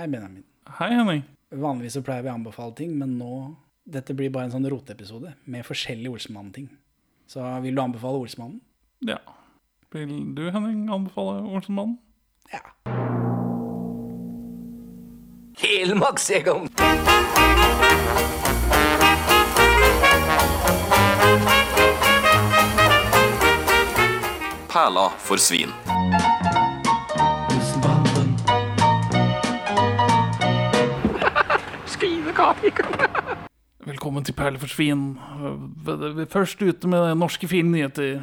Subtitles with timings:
[0.00, 0.44] Hei, Benjamin.
[0.78, 1.22] Hei, Henning.
[1.52, 5.34] Vanligvis så pleier vi å anbefale ting, men nå Dette blir bare en sånn roteepisode
[5.44, 6.70] med forskjellige Olsmann-ting.
[7.28, 8.62] Så vil du anbefale Olsmannen?
[9.04, 9.18] Ja.
[9.92, 11.98] Vil du, Henning, anbefale Olsenmannen?
[12.48, 12.64] Ja.
[15.60, 16.72] Helmaksegon.
[24.72, 25.76] Perla for svin.
[33.80, 35.16] Velkommen til Perle for svin.
[35.84, 38.20] Vi er først ute med norske filmnyheter.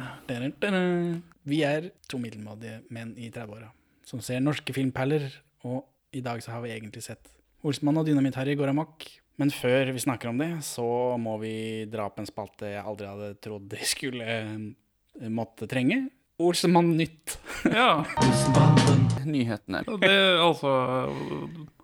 [1.48, 3.68] Vi er to middelmådige menn i 30-åra
[4.08, 5.26] som ser norske filmperler,
[5.68, 5.82] og
[6.16, 7.28] i dag så har vi egentlig sett
[7.66, 9.04] Olsmann og Dynamitt-Harry går amok.
[9.38, 10.86] Men før vi snakker om det, så
[11.20, 16.06] må vi dra opp en spalte jeg aldri hadde trodd jeg skulle eh, måtte trenge.
[16.40, 17.36] Olsmann nytt.
[17.66, 18.04] Ja,
[19.28, 19.82] Nyhetene.
[20.00, 20.70] det altså
[21.10, 21.77] Det var litt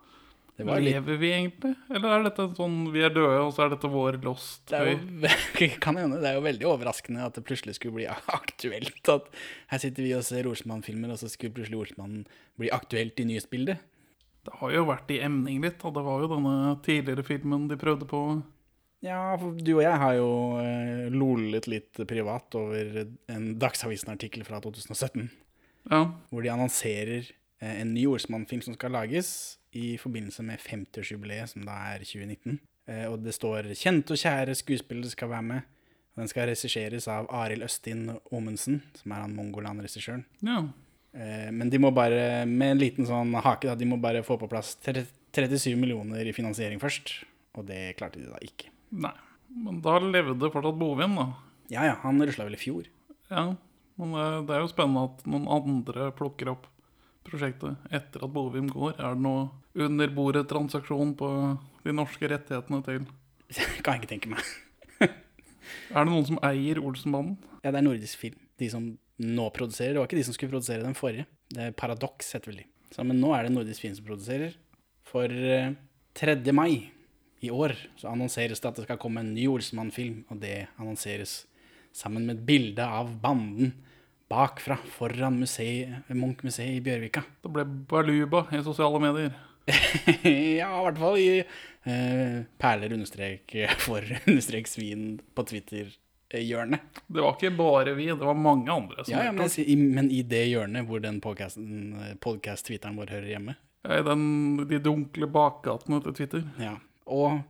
[0.57, 1.73] Lever vi egentlig?
[1.91, 4.91] Eller er dette sånn vi er døde, og så er dette vår lost det er,
[4.93, 8.07] jo, kan hende, det er jo veldig overraskende at det plutselig skulle bli
[8.39, 9.01] aktuelt.
[9.11, 9.27] At
[9.73, 12.23] her sitter vi og ser Olsmann-filmer, og så skulle plutselig Olsmann
[12.61, 13.83] bli aktuelt i nyhetsbildet.
[14.45, 17.81] Det har jo vært i emning litt, og det var jo denne tidligere filmen de
[17.81, 18.23] prøvde på.
[19.05, 20.31] Ja, for du og jeg har jo
[20.63, 23.03] eh, lolet litt privat over
[23.33, 25.27] en Dagsavisen-artikkel fra 2017,
[25.91, 31.53] Ja, hvor de annonserer eh, en ny Olsmann-film som skal lages i forbindelse med 50-årsjubileet,
[31.53, 32.59] som da er 2019.
[32.87, 35.71] Eh, og det står 'kjente og kjære skuespillere skal være med'.
[36.15, 40.25] Og den skal regisseres av Arild Østin Omensen, som er han Mongoland-regissøren.
[40.43, 40.69] ja.
[41.15, 44.35] Eh, men de må bare, med en liten sånn hake, da, de må bare få
[44.37, 47.25] på plass 37 millioner i finansiering først.
[47.55, 48.67] Og det klarte de da ikke.
[48.91, 49.15] Nei.
[49.55, 51.29] Men da levde fortsatt Bovin, da.
[51.71, 52.89] Ja ja, han rusla vel i fjor.
[53.31, 53.55] Ja,
[53.97, 56.67] men det, det er jo spennende at noen andre plukker opp
[57.25, 58.97] prosjektet etter at Bovim går.
[58.99, 59.49] Er det noe
[59.87, 61.31] under bordet-transaksjon på
[61.85, 63.07] de norske rettighetene til
[63.85, 64.45] kan jeg ikke tenke meg.
[65.95, 67.37] Er det noen som eier Olsenbanden?
[67.63, 68.39] Ja, det er nordisk film.
[68.61, 68.87] De som
[69.25, 69.95] nå produserer.
[69.95, 71.27] Det var ikke de som skulle produsere den forrige.
[71.53, 72.67] Det er Paradox, heter vel de.
[72.95, 74.57] Så, men nå er det nordisk film som produserer.
[75.07, 75.75] For eh,
[76.19, 76.37] 3.
[76.57, 76.91] mai
[77.45, 81.43] i år så annonseres det at det skal komme en ny Olsenmann-film, og det annonseres
[81.95, 83.75] sammen med et bilde av banden
[84.31, 87.25] bakfra foran museet, Munch-museet i Bjørvika.
[87.43, 89.35] Det ble baluba i sosiale medier.
[89.69, 93.55] ja, i hvert fall i eh, perler understrek
[93.87, 97.01] for understrek svin på Twitter-hjørnet.
[97.07, 100.11] Det var ikke bare vi, det var mange andre som Ja, ja, men, i, men
[100.13, 103.57] i det hjørnet hvor den podcast-tweeteren vår hører hjemme.
[103.85, 104.29] Ja, I den,
[104.69, 106.45] de dunkle bakgatene til Twitter.
[106.61, 106.77] Ja.
[107.05, 107.41] Og,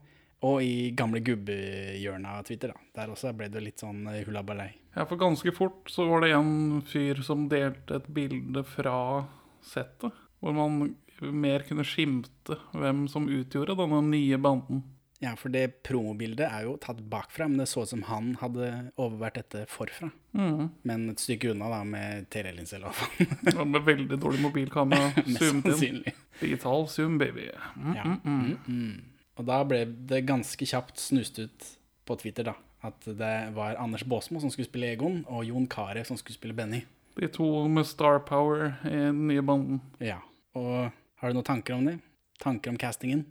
[0.45, 2.83] og i gamle gubbehjørnet av Twitter, da.
[2.99, 4.25] Der også ble det litt sånn hulabalei.
[4.27, 4.69] hullabalei.
[4.95, 9.25] Ja, for ganske fort så var det en fyr som delte et bilde fra
[9.65, 14.83] settet, hvor man mer kunne skimte hvem som utgjorde denne nye banden.
[15.23, 18.67] Ja, for det promobildet er jo tatt bakfra, men det så ut som han hadde
[18.99, 20.09] overvært dette forfra.
[20.35, 20.67] Mm.
[20.83, 23.31] Men et stykke unna, da, med telelinse eller hva faen.
[23.55, 25.13] Ja, Med veldig dårlig mobilkamera.
[25.39, 26.01] Zoomet inn.
[26.41, 27.47] Digital zoom, baby.
[27.79, 28.03] Mm, Ja.
[28.23, 28.95] mm, mm.
[29.35, 31.65] Og da ble det ganske kjapt snust ut
[32.07, 32.53] på Twitter, da.
[32.85, 36.55] At det var Anders Baasmo som skulle spille Egon, og Jon Carew som skulle spille
[36.55, 36.83] Benny.
[37.17, 39.81] De to med star power i den nye banden.
[40.03, 40.19] Ja.
[40.55, 41.97] Og har du noen tanker om det?
[42.43, 43.25] Tanker om castingen?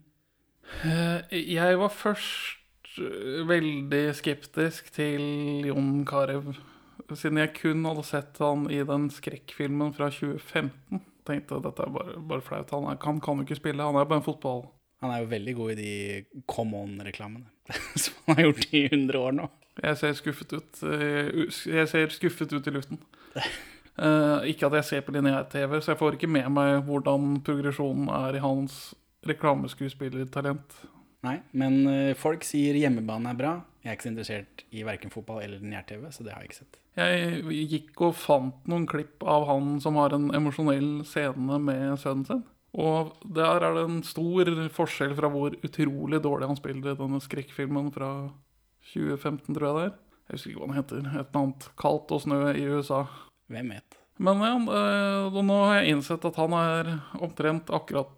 [0.84, 1.20] Eh,
[1.54, 5.24] Jeg var først eh, veldig skeptisk til
[5.68, 6.54] Jon Carew,
[7.12, 11.02] siden jeg kun hadde sett han i den skrekkfilmen fra 2015.
[11.24, 12.72] Tenkte dette er bare, bare flaut.
[12.74, 14.64] Han, er, han kan jo ikke spille, han er bare en fotball.
[15.04, 19.20] Han er jo veldig god i de Come On-reklamene som han har gjort i 100
[19.20, 19.50] år nå.
[19.82, 20.82] Jeg ser skuffet ut.
[20.86, 21.30] eh,
[21.74, 23.00] Jeg ser skuffet ut i luften.
[23.94, 28.08] Uh, ikke at jeg ser på lineær-TV, så jeg får ikke med meg hvordan progresjonen
[28.10, 28.94] er i hans
[29.28, 30.80] reklameskuespillertalent.
[31.24, 33.52] Nei, men eh, folk sier hjemmebane er bra.
[33.84, 36.58] Jeg er ikke så interessert i verken fotball eller lineær-TV, så det har jeg ikke
[36.58, 36.80] sett.
[36.98, 42.26] Jeg gikk og fant noen klipp av han som har en emosjonell scene med sønnen
[42.28, 42.42] sin.
[42.74, 47.20] Og der er det en stor forskjell fra hvor utrolig dårlig han spiller i denne
[47.22, 48.08] skrekkfilmen fra
[48.92, 49.92] 2015, tror jeg det er.
[50.24, 51.04] Jeg husker ikke hva den heter.
[51.04, 53.04] Et eller annet kaldt og snø i USA.
[53.52, 53.98] Hvem vet?
[54.24, 56.92] Men ja, eh, nå har jeg innsett at han er
[57.22, 58.12] omtrent akkurat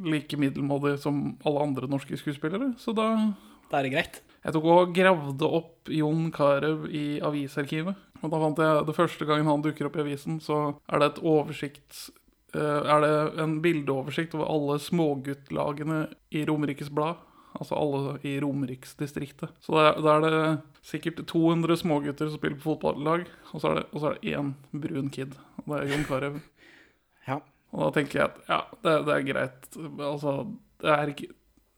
[0.00, 2.74] like middelmådig som alle andre norske skuespillere.
[2.78, 3.34] Så da
[3.66, 4.20] Da er det greit.
[4.44, 7.96] Jeg tok og gravde opp Jon Carew i avisarkivet.
[8.22, 11.08] Og da fant jeg det første gangen han dukker opp i avisen, så er det
[11.10, 17.18] et oversikt eh, Er det en bildeoversikt over alle småguttlagene i Romerikes Blad.
[17.56, 19.52] Altså alle i Romeriksdistriktet.
[19.64, 20.40] Så da er, er det
[20.84, 24.34] sikkert 200 smågutter som spiller på fotballag, og så er det, og så er det
[24.36, 25.32] én brun kid.
[25.64, 26.38] Og det er Jon Carew.
[27.26, 27.40] Ja,
[27.74, 29.64] Og da tenker jeg at ja, det, det er greit.
[29.98, 30.34] Altså,
[30.84, 31.30] det er, ikke,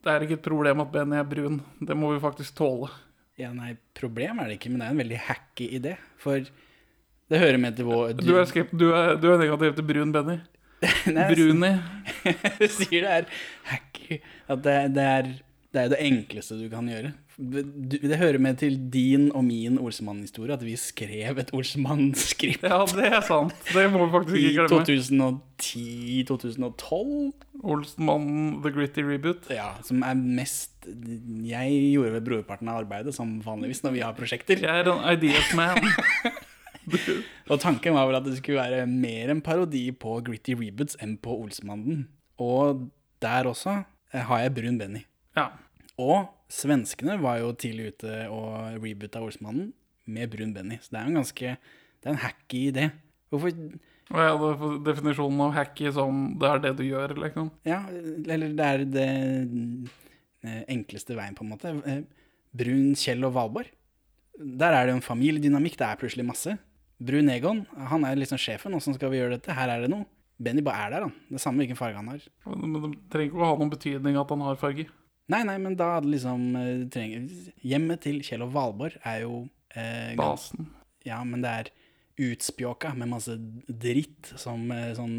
[0.04, 1.62] det er ikke et problem at Benny er brun.
[1.80, 2.90] Det må vi faktisk tåle.
[3.40, 5.94] Ja, nei, problem er det ikke, men det er en veldig hacky idé.
[6.20, 9.88] For det hører med til vår Du er, skrept du er, du er negativ til
[9.88, 10.36] brun, Benny.
[11.32, 11.72] Bruni.
[12.60, 13.24] Du sier det er
[13.70, 14.20] hacky.
[14.48, 15.32] At det, det, er,
[15.74, 17.12] det er det enkleste du kan gjøre.
[17.38, 23.12] Det hører med til din og min Olsemann-historie at vi skrev et Olsemann-skript Ja, det
[23.12, 23.54] er sant.
[23.70, 25.38] Det må vi faktisk i ikke glemme.
[26.26, 27.30] 2010-2012.
[27.62, 29.46] Olsenmannen The Gritty Reboot.
[29.54, 30.90] Ja, som er mest
[31.46, 34.58] Jeg gjorde vel brorparten av arbeidet, som vanligvis når vi har prosjekter.
[34.58, 35.78] Jeg er en ideas man.
[37.50, 41.16] Og tanken var vel at det skulle være mer en parodi på Gritty Reboots enn
[41.22, 42.06] på Olsmannen.
[42.42, 42.88] Og
[43.22, 43.80] der også
[44.12, 45.04] eh, har jeg Brun Benny.
[45.38, 45.50] Ja.
[45.98, 49.72] Og svenskene var jo tidlig ute og reboota Olsmannen
[50.08, 50.78] med Brun Benny.
[50.80, 51.54] Så det er jo en ganske
[51.98, 52.90] Det er en hacky idé.
[53.28, 53.50] Hvorfor
[54.08, 57.50] Og jeg hadde definisjonen av hacky som det er det du gjør, liksom.
[57.68, 59.08] Ja, eller det er det
[60.46, 61.74] eh, enkleste veien, på en måte.
[61.84, 62.06] Eh,
[62.56, 63.68] Brun Kjell og Valborg.
[64.38, 65.76] Der er det jo en familiedynamikk.
[65.76, 66.54] Det er plutselig masse.
[66.98, 68.74] Brun Egon, han er liksom sjefen.
[68.74, 69.54] Åssen skal vi gjøre dette?
[69.54, 70.06] Her er det noe.
[70.38, 71.14] Benny bare er der, han.
[71.30, 72.22] Det samme hvilken farge han har.
[72.46, 74.86] Men det trenger ikke å ha noen betydning at han har farge.
[75.28, 77.26] Nei, nei, men da hadde liksom eh, trenger,
[77.66, 79.42] Hjemmet til Kjell og Valborg er jo
[79.76, 80.70] eh, Basen.
[81.06, 81.70] Ja, men det er
[82.28, 83.36] utspjåka med masse
[83.68, 85.18] dritt som eh, sånn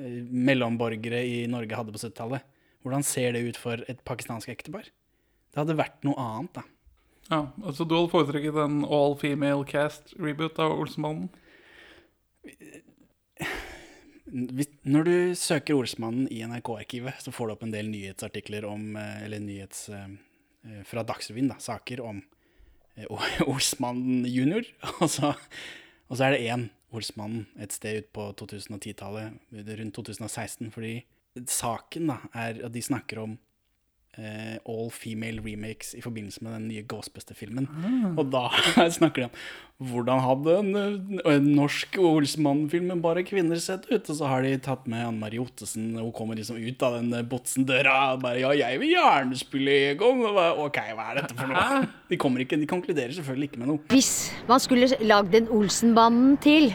[0.00, 2.48] eh, mellomborgere i Norge hadde på 70-tallet.
[2.82, 4.88] Hvordan ser det ut for et pakistansk ektepar?
[5.52, 6.66] Det hadde vært noe annet, da.
[7.32, 11.30] Ja, altså Du hadde foretrukket en all female cast reboot av Olsenmannen?
[14.32, 19.24] Når du søker Olsmannen i NRK-arkivet, så får du opp en del nyhetsartikler om eh,
[19.26, 20.12] Eller nyhets eh,
[20.68, 21.58] eh, fra Dagsrevyen, da.
[21.60, 22.22] Saker om
[23.52, 24.68] Olsmannen junior.
[25.00, 25.32] Og så,
[26.12, 29.38] og så er det én Olsmannen et sted ut på 2010-tallet,
[29.80, 30.68] rundt 2016.
[30.74, 30.98] Fordi
[31.48, 33.38] saken da er at de snakker om
[34.18, 37.68] eh, all female remakes i forbindelse med den nye Ghostbuster-filmen.
[38.16, 38.48] Og da
[38.98, 39.36] snakker de om
[39.82, 40.76] hvordan hadde en,
[41.26, 44.06] en norsk Olsmann-film med bare kvinner sett ut?
[44.06, 47.10] Og så har de tatt med Anne Marie Ottesen, hun kommer liksom ut av den
[47.30, 50.22] botsen-døra og bare Ja, jeg vil gjerne spille Egon.
[50.62, 51.82] OK, hva er dette for noe?
[52.12, 53.84] De kommer ikke, de konkluderer selvfølgelig ikke med noe.
[53.90, 56.70] Hvis man skulle lagd en Olsenbanden til,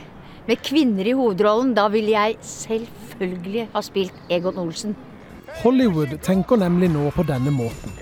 [0.48, 4.96] med kvinner i hovedrollen, da ville jeg selvfølgelig ha spilt Egon Olsen.
[5.58, 7.94] Hollywood tenker nemlig nå på denne måten.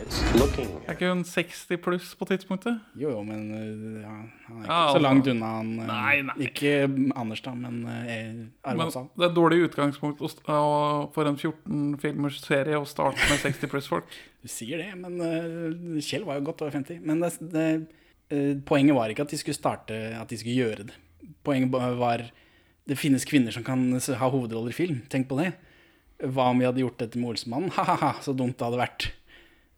[0.86, 2.82] Er ikke hun 60 pluss på tidspunktet?
[3.00, 4.16] Jo, jo, men øh, ja,
[4.48, 6.36] han er ikke ah, så langt unna han øh, Nei, nei.
[6.50, 6.74] Ikke
[7.16, 12.42] Anders, da, men Arve Men det er et dårlig utgangspunkt å å- for en 14-filmers
[12.44, 14.12] serie å starte med 60 pluss-folk.
[14.46, 17.00] Du sier det, men øh, Kjell var jo godt over 50.
[17.02, 21.00] Men det, det, poenget var ikke at de skulle starte, at de skulle gjøre det.
[21.48, 22.28] Poenget var
[22.86, 25.00] det finnes kvinner som kan ha hovedroller i film.
[25.10, 25.56] Tenk på det.
[26.24, 27.74] Hva om vi hadde gjort dette med Olsemannen?
[27.78, 29.10] Ha-ha-ha, så dumt det hadde vært.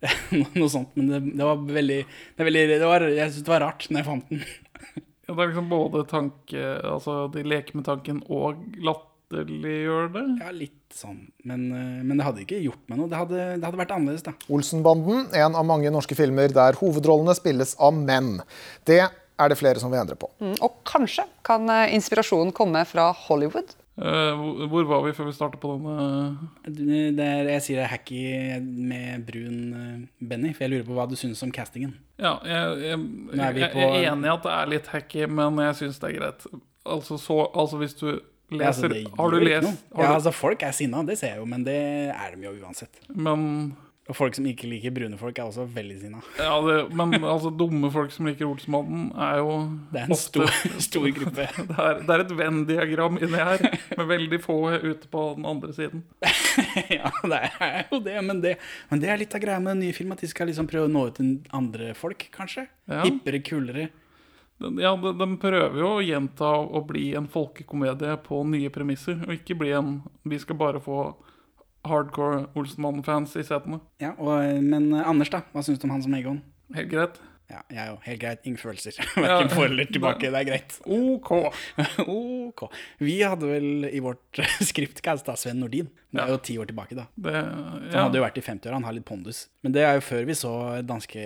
[0.60, 0.94] Noe sånt.
[0.98, 2.00] Men det, det var veldig,
[2.38, 4.48] det veldig det var, Jeg syns det var rart når jeg fant den.
[5.28, 10.22] Ja, det er liksom både tanke Altså, de leker med tanken og latterliggjør det.
[10.40, 11.18] Ja, litt sånn.
[11.44, 13.10] Men, øh, men det hadde ikke gjort meg noe.
[13.12, 14.32] Det hadde, det hadde vært annerledes, da.
[14.56, 18.38] Olsenbanden, en av mange norske filmer der hovedrollene spilles av menn.
[18.88, 20.32] Det er det flere som vil endre på.
[20.64, 23.76] Og kanskje kan eh, inspirasjonen komme fra Hollywood?
[23.98, 26.50] Eh, hvor, var vi før vi startet på denne?
[27.18, 28.20] Det er, jeg sier det er hacky
[28.62, 31.96] med brun øh, Benny, for jeg lurer på hva du syns om castingen.
[32.22, 33.00] Ja, jeg, jeg,
[33.34, 36.12] er jeg, jeg er enig i at det er litt hacky, men jeg syns det
[36.12, 36.46] er greit.
[36.86, 38.08] Altså, så, altså hvis du
[38.48, 41.34] Ja, altså, leser Har du lest har Ja, du, altså Folk er sinna, det ser
[41.34, 41.82] jeg jo, men det
[42.14, 43.02] er de jo uansett.
[43.10, 43.74] Men
[44.08, 46.22] Og folk som ikke liker brune folk, er også veldig sinna.
[46.40, 49.58] Ja, det, men altså, dumme folk som liker Olsmannen, er jo
[49.92, 51.48] Det er en ofte stor, stor gruppe.
[51.72, 53.66] det er, det er et Venn-diagram inni her,
[54.00, 56.06] med veldig få ute på den andre siden.
[56.98, 58.56] ja, det er jo det men, det,
[58.88, 60.88] men det er litt av greia med den nye filmen, at de skal liksom prøve
[60.88, 62.70] å nå ut til andre folk, kanskje.
[62.88, 63.04] Ja.
[63.04, 63.90] Hippere, kulere.
[64.58, 69.36] Ja, de, de prøver jo å gjenta å bli en folkekomedie på nye premisser, og
[69.36, 71.12] ikke bli en Vi skal bare få
[71.90, 73.82] hardcore Olsenmann-fans i setene.
[74.04, 75.44] Ja, og, Men eh, Anders, da?
[75.54, 76.44] Hva syns du om han som Egon?
[76.76, 77.20] Helt greit.
[77.48, 78.42] Ja, jeg er jo helt greit.
[78.44, 78.98] Ingen følelser.
[79.16, 80.28] Verken for eller tilbake.
[80.34, 80.74] Det er greit.
[80.98, 81.32] OK.
[82.04, 82.66] ok.
[83.00, 85.88] Vi hadde vel i vårt skriptkast da Sven Nordin.
[86.12, 87.06] Det er jo ti år tilbake, da.
[87.16, 89.42] Det, Han hadde jo vært i 50 år, han har litt pondus.
[89.64, 90.52] Men det er jo før vi så
[90.88, 91.24] danske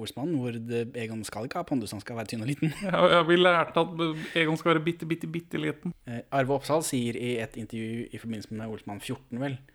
[0.00, 2.72] ordsmannen, hvor det, Egon skal ikke ha pondus, han skal være tynn og liten.
[2.82, 4.02] Ja, ja, vi lærte at
[4.40, 5.94] Egon skal være bitte, bitte, bitte liten.
[6.08, 9.71] Eh, Arve Oppsal sier i et intervju i forbindelse med Olsmann 14, vel, eh,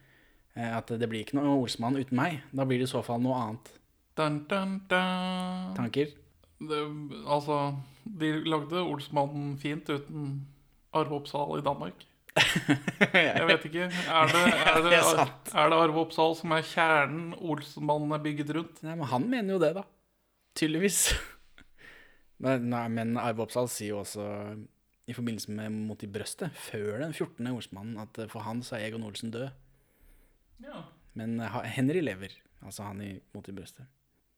[0.58, 2.40] at det blir ikke noe Olsmann uten meg.
[2.56, 3.72] Da blir det i så fall noe annet.
[4.18, 5.74] Dun, dun, dun.
[5.78, 6.14] Tanker?
[6.58, 6.80] Det,
[7.30, 10.32] altså, de lagde Olsmannen fint uten
[10.98, 12.08] Arve Oppsal i Danmark.
[13.14, 13.90] Jeg vet ikke.
[13.90, 15.22] Er det, er det, er
[15.54, 18.82] er det Arve Oppsal som er kjernen Olsenmannen er bygget rundt?
[18.86, 19.86] Nei, men han mener jo det, da.
[20.58, 21.08] Tydeligvis.
[22.38, 24.22] Men, nei, men Arve Oppsal sier jo også
[25.10, 27.48] i forbindelse med Mot i brøstet, før den 14.
[27.50, 29.48] Olsmannen, at eh, for han så er Egon Olsen død.
[30.64, 30.84] Ja.
[31.18, 32.34] Men eh, Henry lever,
[32.66, 33.86] altså han i Mot i brøstet.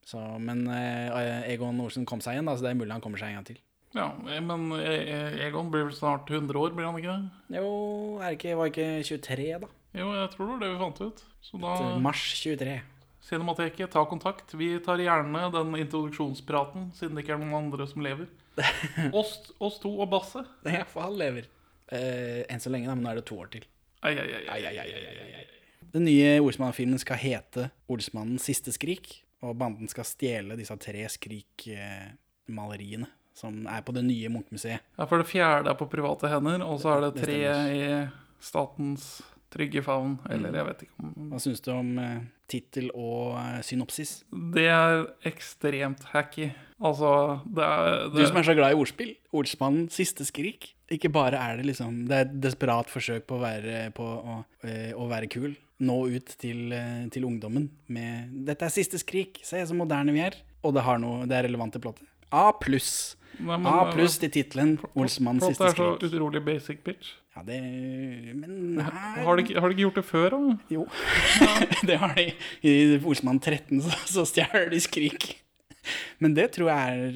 [0.10, 3.20] Så, men eh, Egon Olsen kom seg igjen, da, så det er mulig han kommer
[3.22, 3.60] seg en gang til.
[3.94, 4.08] ja,
[4.42, 7.60] men E- Egon blir vel snart 100 år, blir han ikke det?
[7.60, 7.70] Jo,
[8.24, 9.70] er ikke, var ikke 23, da?
[10.00, 11.22] Jo, jeg tror det var det vi fant ut.
[11.42, 12.80] Så da Til Mars 23.
[13.30, 14.54] Cinemateket, ta kontakt.
[14.58, 18.30] Vi tar gjerne den introduksjonspraten, siden det ikke er noen andre som lever.
[19.20, 20.42] Oss, oss to og Basse.
[20.66, 21.46] Ja, for han lever.
[21.94, 23.66] Eh, enn så lenge, da, men nå er det to år til.
[24.02, 24.26] Ai, ai.
[24.50, 25.46] Ai, ai, ai, ai, ai, ai.
[25.93, 33.07] Den nye Olsmann-filmen skal hete Olsmannens siste skrik, og banden skal stjele disse tre Skrik-maleriene
[33.39, 34.83] som er på det nye Munchmuseet.
[35.00, 37.38] Ja, for det fjerde er på private hender, og så er det Det tre
[37.71, 37.83] i
[38.43, 39.21] statens
[39.53, 40.17] trygge favn.
[40.29, 42.17] Eller jeg vet ikke om Hva syns du om eh,
[42.51, 44.19] tittel og eh, synopsis?
[44.29, 46.51] Det er ekstremt hacky.
[46.79, 47.13] Altså,
[47.48, 49.15] det er Du som er så glad i ordspill.
[49.36, 50.74] Olsmannens siste skrik.
[50.91, 54.43] Ikke bare er det liksom Det er et desperat forsøk på å være, på å,
[54.67, 55.55] eh, å være kul.
[55.79, 59.39] Nå ut til, eh, til ungdommen med 'Dette er siste skrik.
[59.43, 62.03] Se så moderne vi er.' Og det, har noe, det er relevant til plottet.
[62.31, 63.15] A pluss.
[63.48, 67.13] A pluss til tittelen 'Olsmannens Plottet er så utrolig basic bitch.
[67.36, 67.62] Ja, det
[68.36, 68.91] Men her
[69.24, 70.57] Har de, ikke- har de ikke gjort det før, da?
[70.69, 70.88] Jo.
[71.88, 72.33] det har de.
[72.63, 75.38] I Olsmann 13 så, så stjeler de Skrik.
[76.19, 77.13] Men det tror jeg er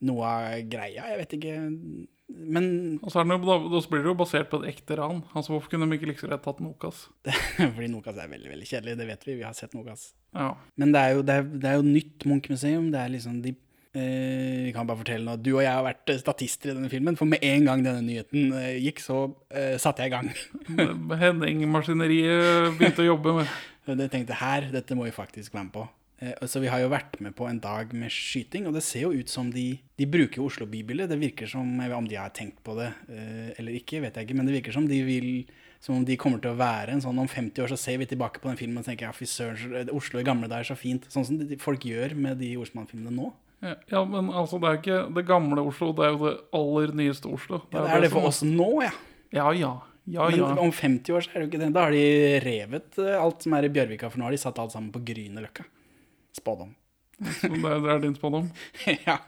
[0.00, 1.04] noe av greia.
[1.12, 2.06] Jeg vet ikke.
[2.28, 5.20] Men Og så, det, jo- da, blir det jo basert på et ekte ran.
[5.32, 7.04] Altså, Hvorfor kunne de ikke like rett tatt Nokas?
[7.76, 9.36] Fordi Nokas er veldig veldig kjedelig, det vet vi.
[9.38, 10.08] Vi har sett Nokas.
[10.34, 10.50] Ja.
[10.76, 12.90] Men det er jo, det er, det er jo nytt Munch-museum.
[12.94, 13.54] Det er liksom de
[13.94, 15.36] eh, Vi kan bare fortelle nå.
[15.38, 17.18] Du og jeg har vært eh, statister i denne filmen.
[17.20, 19.20] For med en gang denne nyheten eh, gikk, så
[19.54, 20.32] eh, satte jeg i gang.
[21.22, 23.54] Henning-maskineriet begynte å jobbe med
[24.02, 25.86] jeg tenkte her, dette må vi faktisk være med på.
[26.20, 29.02] Eh, Så vi har jo vært med på en dag med skyting, og det ser
[29.02, 31.08] jo ut som de De bruker Oslo bybildet.
[31.10, 34.14] Det virker som Jeg vet om de har tenkt på det eh, eller ikke, vet
[34.16, 35.46] jeg ikke, men det virker som de vil
[35.78, 38.06] som om de kommer til å være en sånn Om 50 år så ser vi
[38.06, 40.76] tilbake på den filmen og tenker ja, fy søren, Oslo i gamle dager er så
[40.78, 41.04] fint.
[41.12, 43.28] Sånn som folk gjør med de Olsmann-filmene nå.
[43.62, 46.92] Ja, ja, men altså, det er ikke det gamle Oslo, det er jo det aller
[46.96, 47.60] nyeste Oslo.
[47.72, 48.90] Ja, det er det for som- oss nå, ja.
[49.32, 49.74] Ja, ja.
[50.08, 50.54] Ja, Men ja.
[50.62, 51.72] om 50 år så er det jo ikke det.
[51.74, 54.58] Da har de revet eh, alt som er i Bjørvika, for nå har de satt
[54.58, 55.64] alt sammen på Grünerløkka.
[56.36, 56.74] Spådom.
[57.16, 58.50] Så det, er, det er din spådom.
[59.08, 59.20] ja.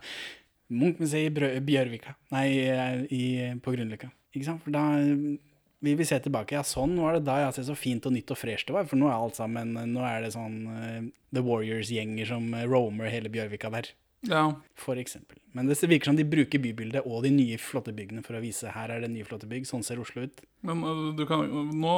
[0.69, 2.15] Munchmuseet i Bjørvika.
[2.35, 3.25] Nei, eh, i,
[3.65, 4.11] på Grünerløkka.
[4.37, 4.65] Ikke sant?
[4.65, 5.39] For da eh,
[5.85, 6.57] vil vi se tilbake.
[6.59, 7.39] Ja, sånn var det da.
[7.45, 8.89] Ja, se så fint og nytt og fresh det var.
[8.91, 11.01] For nå er alt sammen Nå er det sånn uh,
[11.35, 13.93] The Warriors-gjenger som eh, roamer hele Bjørvika der.
[14.27, 14.49] Ja.
[14.79, 15.39] For eksempel.
[15.55, 18.71] Men det virker som de bruker bybildet og de nye flotte byggene for å vise
[18.75, 19.67] her er det nye flotte bygg.
[19.69, 20.43] Sånn ser Oslo ut.
[20.67, 21.95] Men øh, du kan nå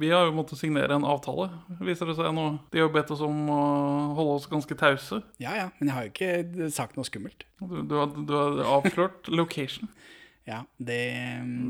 [0.00, 1.48] Vi har jo måttet signere en avtale,
[1.86, 2.46] viser det seg nå.
[2.72, 3.62] De har jo bedt oss om å
[4.18, 5.22] holde oss ganske tause.
[5.42, 7.46] Ja ja, men jeg har jo ikke sagt noe skummelt.
[7.60, 9.90] Du, du, har, du har avslørt location.
[10.50, 10.98] Ja, det,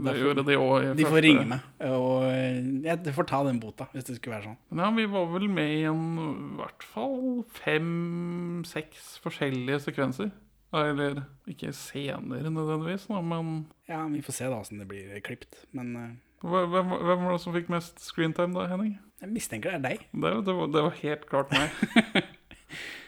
[0.07, 3.91] Det gjorde de òg De får ringe meg, og eh, jeg får ta den bota,
[3.93, 4.61] hvis det skulle være sånn.
[4.81, 6.29] Ja, vi var vel med i en i
[6.61, 7.19] hvert fall
[7.61, 10.33] fem-seks forskjellige sekvenser.
[10.71, 13.55] Eller ikke scener nødvendigvis, da, men
[13.91, 15.65] Ja, vi får se da åssen det blir klipt.
[15.77, 16.11] Men eh,
[16.47, 18.99] hvem, hvem hvem var det som fikk mest screentime da, Henning?
[19.21, 20.05] jeg mistenker det er deg.
[20.15, 21.75] Det, det, var, det var helt klart meg.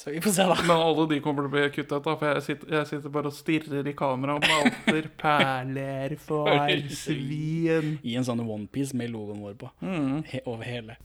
[0.00, 0.56] Så vi får se, da.
[0.62, 3.12] Men alle de kommer til å bli kuttet ut, da, for jeg sitter, jeg sitter
[3.12, 6.48] bare og stirrer i kamera og malter perler for
[6.96, 7.98] svin.
[8.00, 9.68] I en sånn onepiece med logoen vår på.
[9.84, 10.22] Mm.
[10.30, 10.96] He over hele.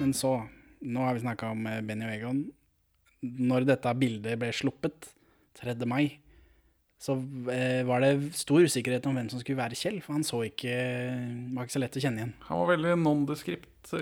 [0.00, 0.32] Men så
[0.80, 2.40] Nå har vi snakka om eh, Benny og Egon.
[3.20, 5.12] Når dette bildet ble sluppet
[5.60, 5.76] 3.
[5.88, 6.06] mai,
[7.00, 7.16] så
[7.52, 9.98] eh, var det stor usikkerhet om hvem som skulle være Kjell.
[10.00, 10.74] For han så ikke
[11.56, 12.34] var ikke så lett å kjenne igjen.
[12.48, 13.92] Han var veldig nondescript,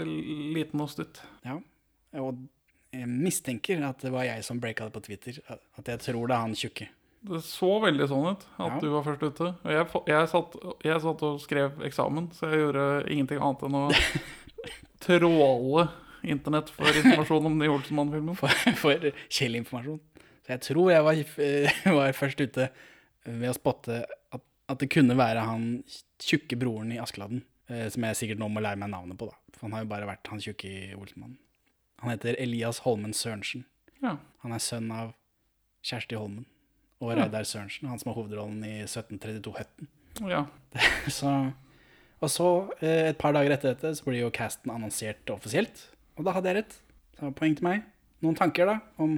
[0.54, 1.22] liten og stutt.
[1.46, 1.56] Ja,
[2.20, 2.42] og
[2.92, 5.38] jeg mistenker at det var jeg som breaka det på Twitter.
[5.80, 6.88] At jeg tror det er han tjukke.
[7.22, 8.78] Det så veldig sånn ut at Ja.
[8.82, 9.50] du var først ute.
[9.64, 13.78] Og jeg, jeg, satt, jeg satt og skrev eksamen, så jeg gjorde ingenting annet enn
[13.78, 13.84] å
[15.06, 15.88] tråle
[16.22, 18.37] internett for informasjon om den Olsenmann-filmen.
[18.38, 19.99] for, for Kjell-informasjon.
[20.42, 21.20] Så jeg tror jeg var,
[21.99, 22.68] var først ute
[23.25, 24.00] ved å spotte
[24.34, 25.66] at, at det kunne være han
[26.22, 27.44] tjukke broren i Askeladden.
[27.70, 29.37] eh, Som jeg sikkert nå må lære meg navnet på, da.
[29.54, 31.38] For han har jo bare vært han tjukke Olsenmannen.
[32.02, 33.62] Han heter Elias Holmen Sørensen.
[34.02, 34.16] Ja.
[34.42, 35.12] Han er sønn av
[35.87, 36.46] Kjersti Holmen
[37.02, 39.88] og Reidar Sørensen, han som har hovedrollen i 1732 Høtten.
[40.30, 40.44] ja.
[41.11, 41.30] Så,
[42.22, 42.49] og så,
[42.80, 45.88] eh, et par dager etter dette, så blir jo casten annonsert offisielt.
[46.18, 46.76] Og da hadde jeg rett.
[47.18, 47.82] Så poeng til meg.
[48.22, 49.16] Noen tanker, da, om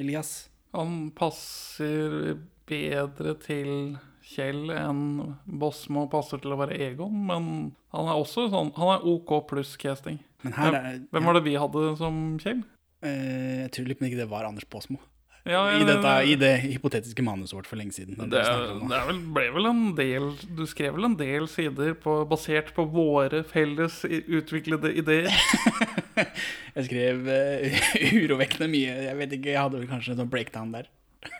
[0.00, 0.34] Elias?
[0.74, 2.36] Han passer
[2.68, 5.00] bedre til Kjell enn
[5.44, 7.48] Bosmo passer til å være Egon, men
[7.94, 10.16] han er også sånn Han er OK pluss casting.
[10.44, 12.62] Er hvem var det vi hadde som Kjell?
[13.04, 14.98] Eh, Jeg tror litt men ikke det var Anders Bosmo.
[15.44, 18.16] Ja, I, dette, I det hypotetiske manuset vårt for lenge siden.
[18.32, 22.70] Det, det vel, ble vel en del Du skrev vel en del sider på, basert
[22.72, 25.28] på våre felles utviklede ideer?
[26.76, 27.78] Jeg skrev uh,
[28.24, 28.94] urovekkende mye.
[29.08, 30.90] Jeg vet ikke, jeg hadde vel kanskje en sånn breakdown der.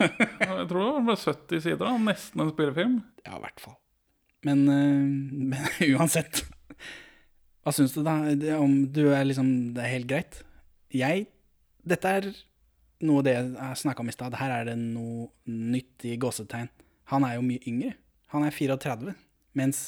[0.00, 1.94] Jeg tror det ble 70 sider, da.
[2.00, 2.98] nesten en spillefilm.
[3.26, 3.76] Ja, i hvert fall.
[4.46, 5.04] Men, uh,
[5.52, 6.44] men uansett
[7.64, 8.18] Hva syns du, da?
[8.36, 10.42] Det, om du er liksom Det er helt greit?
[10.92, 11.30] Jeg
[11.80, 12.28] Dette er
[13.04, 14.36] noe av det jeg snakka om i stad.
[14.38, 16.70] Her er det noe nytt i gåsetegn.
[17.12, 17.90] Han er jo mye yngre.
[18.32, 19.12] Han er 34,
[19.58, 19.82] mens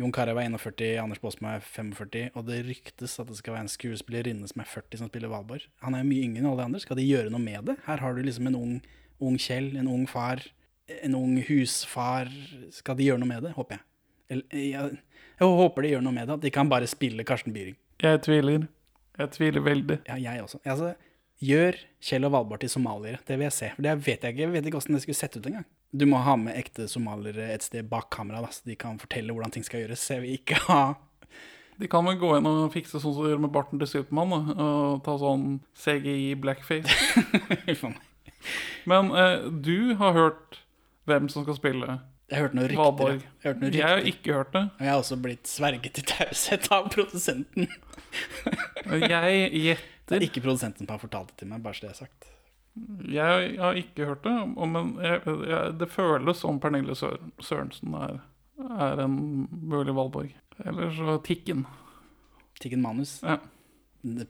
[0.00, 3.66] Jon Carew er 41, Anders Baasmo er 45, og det ryktes at det skal være
[3.68, 5.68] en skuespillerinne som er 40 som spiller Valborg.
[5.86, 6.82] Han er mye yngre enn alle de andre.
[6.82, 7.76] Skal de gjøre noe med det?
[7.86, 8.74] Her har du liksom en ung,
[9.22, 10.42] ung Kjell, en ung far,
[10.98, 12.32] en ung husfar.
[12.74, 13.54] Skal de gjøre noe med det?
[13.54, 13.86] Håper jeg.
[14.34, 14.98] Eller, jeg,
[15.38, 17.78] jeg håper de gjør noe med det, at de kan bare spille Karsten Byring.
[18.02, 18.66] Jeg tviler.
[19.20, 20.00] Jeg tviler veldig.
[20.10, 20.58] Ja, jeg også.
[20.66, 20.90] Altså,
[21.44, 23.22] gjør Kjell og Valborg til somaliere.
[23.22, 23.70] Det vil jeg se.
[23.76, 24.42] For det vet jeg ikke.
[24.42, 25.70] Jeg vet ikke åssen det skulle sett ut engang.
[25.94, 29.34] Du må ha med ekte somaliere et sted bak kamera, da, så de kan fortelle
[29.34, 30.08] hvordan ting skal gjøres.
[30.10, 30.80] Jeg vil ikke ha
[31.78, 34.50] De kan vel gå inn og fikse sånn som de gjør med barten til Supermann,
[34.54, 36.90] og ta sånn CGI blackface.
[38.90, 40.60] Men eh, du har hørt
[41.08, 41.96] hvem som skal spille
[42.28, 43.16] Jeg har hørt noen rykter.
[43.16, 43.78] Jeg har hørt rykter.
[43.78, 44.64] Jeg har ikke hørt det.
[44.74, 47.70] Og jeg har også blitt sverget til taushet av produsenten.
[48.84, 51.94] Jeg gjetter Det er ikke produsenten som har fortalt det til meg, bare så det
[51.94, 52.33] er sagt.
[53.06, 58.16] Jeg har ikke hørt det, men jeg, jeg, det føles som Pernille Sør Sørensen er,
[58.66, 59.14] er en
[59.50, 60.32] mulig Valborg.
[60.64, 61.62] Eller så Tikken.
[62.60, 63.20] Tikken Manus.
[63.22, 63.36] Ja.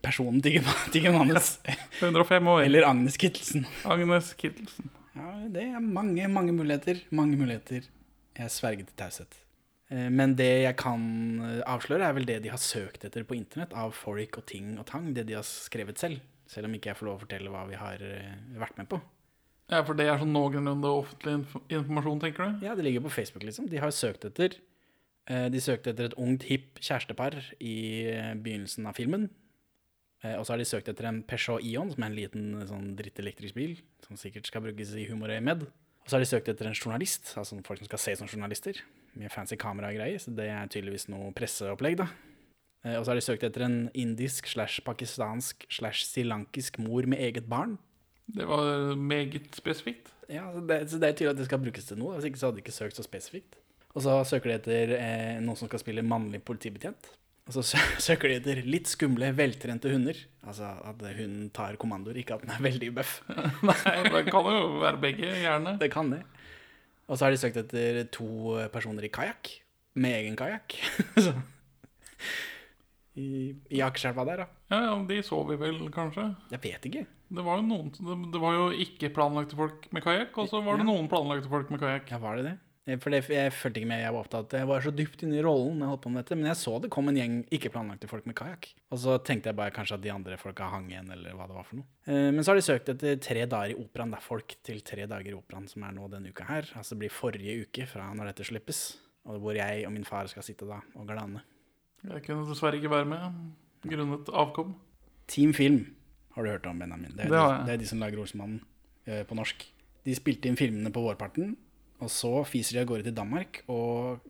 [0.05, 1.55] Personen Tikken, tikken Manus.
[2.03, 2.67] 105 år.
[2.67, 3.65] Eller Agnes Kittelsen.
[3.85, 4.93] Agnes Kittelsen.
[5.15, 7.01] Ja, det er mange, mange muligheter.
[7.15, 7.89] Mange muligheter.
[8.37, 9.41] Jeg sverger til taushet.
[9.93, 11.01] Eh, Men det jeg kan
[11.41, 14.75] eh, avsløre, er vel det de har søkt etter på internett av folk og ting
[14.81, 15.13] og tang.
[15.17, 16.21] Det de har skrevet selv.
[16.55, 19.01] Selv om ikke jeg får lov å fortelle hva vi har eh, vært med på.
[19.73, 22.67] Ja, for det er sånn noenlunde offentlig inf informasjon, tenker du?
[22.67, 23.67] Ja, det ligger på Facebook, liksom.
[23.73, 24.59] De har søkt etter
[25.31, 27.79] eh, De søkte etter et ungt, hipp kjærestepar i
[28.13, 29.31] eh, begynnelsen av filmen.
[30.25, 33.59] Og så har de søkt etter en Peugeot Ion, som er en liten sånn drittelektrisk
[33.59, 33.75] bil,
[34.07, 35.67] som sikkert skal brukes i humorøyemed.
[35.69, 38.81] Og så har de søkt etter en journalist, altså folk som skal se som journalister,
[39.21, 42.09] med fancy kamera og greier, så det er tydeligvis noe presseopplegg, da.
[42.85, 47.19] Eh, Og så har de søkt etter en indisk slash pakistansk slash srilankisk mor med
[47.25, 47.79] eget barn.
[48.35, 50.09] Det var meget spesifikt.
[50.33, 52.15] Ja, så det, så det er tydelig at det skal brukes til noe.
[52.17, 53.59] Hvis ikke så hadde de ikke søkt så spesifikt.
[53.95, 57.11] Og så søker de etter eh, noen som skal spille mannlig politibetjent.
[57.45, 57.63] Og så
[58.09, 60.17] søker de etter litt skumle, veltrente hunder.
[60.49, 63.19] Altså at hunden tar kommandoer, ikke at den er veldig bøff.
[63.69, 63.77] Nei,
[64.09, 65.77] det kan jo være begge, gjerne.
[65.81, 66.23] Det kan det.
[67.05, 69.53] Og så har de søkt etter to personer i kajakk.
[70.01, 70.79] Med egen kajakk.
[73.17, 74.47] I, i Akerselva der, da.
[74.73, 76.29] Ja, ja, de så vi vel, kanskje.
[76.51, 77.07] Jeg vet ikke.
[77.35, 80.61] Det var jo noen Det, det var jo ikke planlagte folk med kajakk, og så
[80.65, 80.93] var det Ja.
[80.93, 82.11] noen planlagte folk med kajakk.
[82.11, 82.59] Ja, var det det?
[83.01, 85.43] For det, jeg følte ikke med, jeg var opptatt Jeg var så dypt inne i
[85.47, 88.11] rollen jeg holdt på med dette, men jeg så det kom en gjeng ikke planlagte
[88.11, 88.69] folk med kajakk.
[88.93, 91.57] Og så tenkte jeg bare kanskje at de andre folka hang igjen, eller hva det
[91.57, 91.87] var for noe.
[92.05, 94.11] Eh, Men så har de søkt etter tre dager i operaen.
[94.13, 96.69] Det er folk til tre dager i operaen som er nå denne uka her.
[96.77, 98.99] Altså det blir forrige uke fra når dette slippes.
[99.25, 101.41] Og hvor jeg og min far skal sitte da og glane.
[102.11, 103.39] Jeg kunne dessverre ikke være med,
[103.89, 104.75] grunnet avkom.
[105.31, 105.81] Team Film
[106.35, 107.15] har du hørt om, Benjamin.
[107.17, 108.61] Det er, Det de, det er de som lager Olsmannen
[109.07, 109.65] eh, på norsk.
[110.05, 111.55] De spilte inn filmene på vårparten,
[112.05, 114.21] og så fiser de av gårde til Danmark og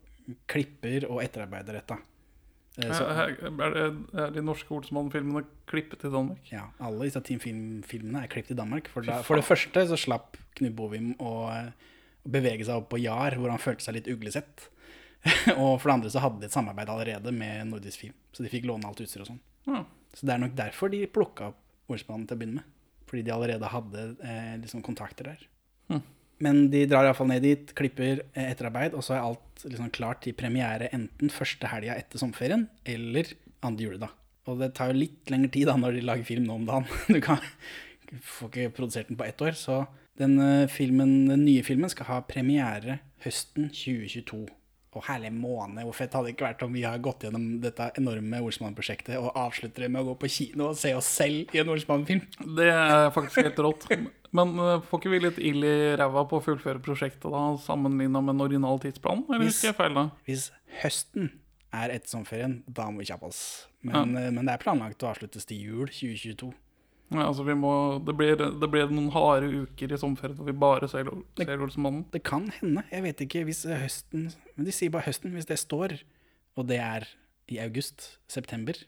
[0.49, 1.97] klipper og etterarbeider dette.
[2.79, 6.39] Eh, så- Er, er, det- er de norske Olsmann-filmene klippet i Danmark?
[6.51, 8.87] Ja, alle disse Team Film-filmene er klippet i Danmark.
[8.87, 13.01] For, da, for det første så slapp Knut Bovim å, å bevege seg opp på
[13.03, 14.69] Jar, hvor han følte seg litt uglesett.
[15.61, 18.51] og for det andre så hadde de et samarbeid allerede med Nordisk Film, så de
[18.51, 19.43] fikk låne alt utstyr og sånn.
[19.65, 19.83] Ja.
[20.15, 21.61] Så det er nok derfor de plukka opp
[21.91, 22.71] Olsmannen til å begynne med.
[23.05, 25.41] Fordi de allerede hadde eh, liksom kontakter der.
[25.91, 26.01] Hm.
[26.41, 30.23] Men de drar iallfall ned dit, klipper eh, etterarbeid, og så er alt liksom klart
[30.25, 33.29] til premiere enten første helga etter sommerferien eller
[33.65, 34.15] andre juledag.
[34.49, 36.89] Og det tar jo litt lengre tid da når de lager film nå om dagen.
[37.15, 37.41] Du kan,
[38.25, 39.53] får ikke produsert den på ett år.
[39.57, 39.83] Så
[40.19, 44.45] den, eh, filmen, den nye filmen skal ha premiere høsten 2022.
[44.95, 47.89] Og herlig måne, hvor fett hadde det ikke vært om vi har gått gjennom dette
[47.99, 51.59] enorme Olsmann-prosjektet og avslutter det med å gå på kino og se oss selv i
[51.59, 52.21] en Olsmann-film.
[52.55, 53.87] Det er faktisk helt rått.
[54.35, 58.23] Men eh, får ikke vi litt ild i ræva på å fullføre prosjektet da, sammenligna
[58.23, 59.25] med en original tidsplan?
[59.27, 60.05] Eller Hvis- husker jeg feil da?
[60.27, 60.47] Hvis
[60.81, 61.29] høsten
[61.75, 63.41] er etter sommerferien, da må vi kjappe oss.
[63.83, 66.53] Men, eh, men det er planlagt å avsluttes til jul 2022.
[67.13, 67.71] Ja, altså vi må,
[68.05, 72.07] det, blir, det blir noen harde uker i sommerferien hvor vi bare ser, ser Olsenmannen.
[72.13, 72.81] Det kan hende.
[72.89, 75.35] Jeg vet ikke hvis høsten Men de sier bare høsten.
[75.35, 75.99] Hvis det står,
[76.57, 77.05] og det er
[77.51, 78.79] i august-september,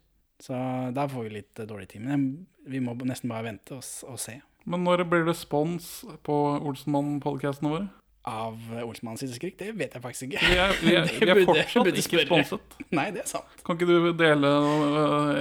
[0.41, 0.57] så
[0.97, 2.07] da får vi litt eh, dårlig tid.
[2.07, 4.39] Men vi må nesten bare vente og, og se.
[4.67, 7.87] Men når blir det spons på Olsenmannen-podkastene våre?
[8.27, 9.53] Av Olsenmannens Olsmanns siste?
[9.61, 10.41] Det vet jeg faktisk ikke.
[10.41, 12.77] Vi er, vi er, vi er fortsatt ikke sponset.
[12.89, 13.61] Nei, det er sant.
[13.63, 14.51] Kan ikke du dele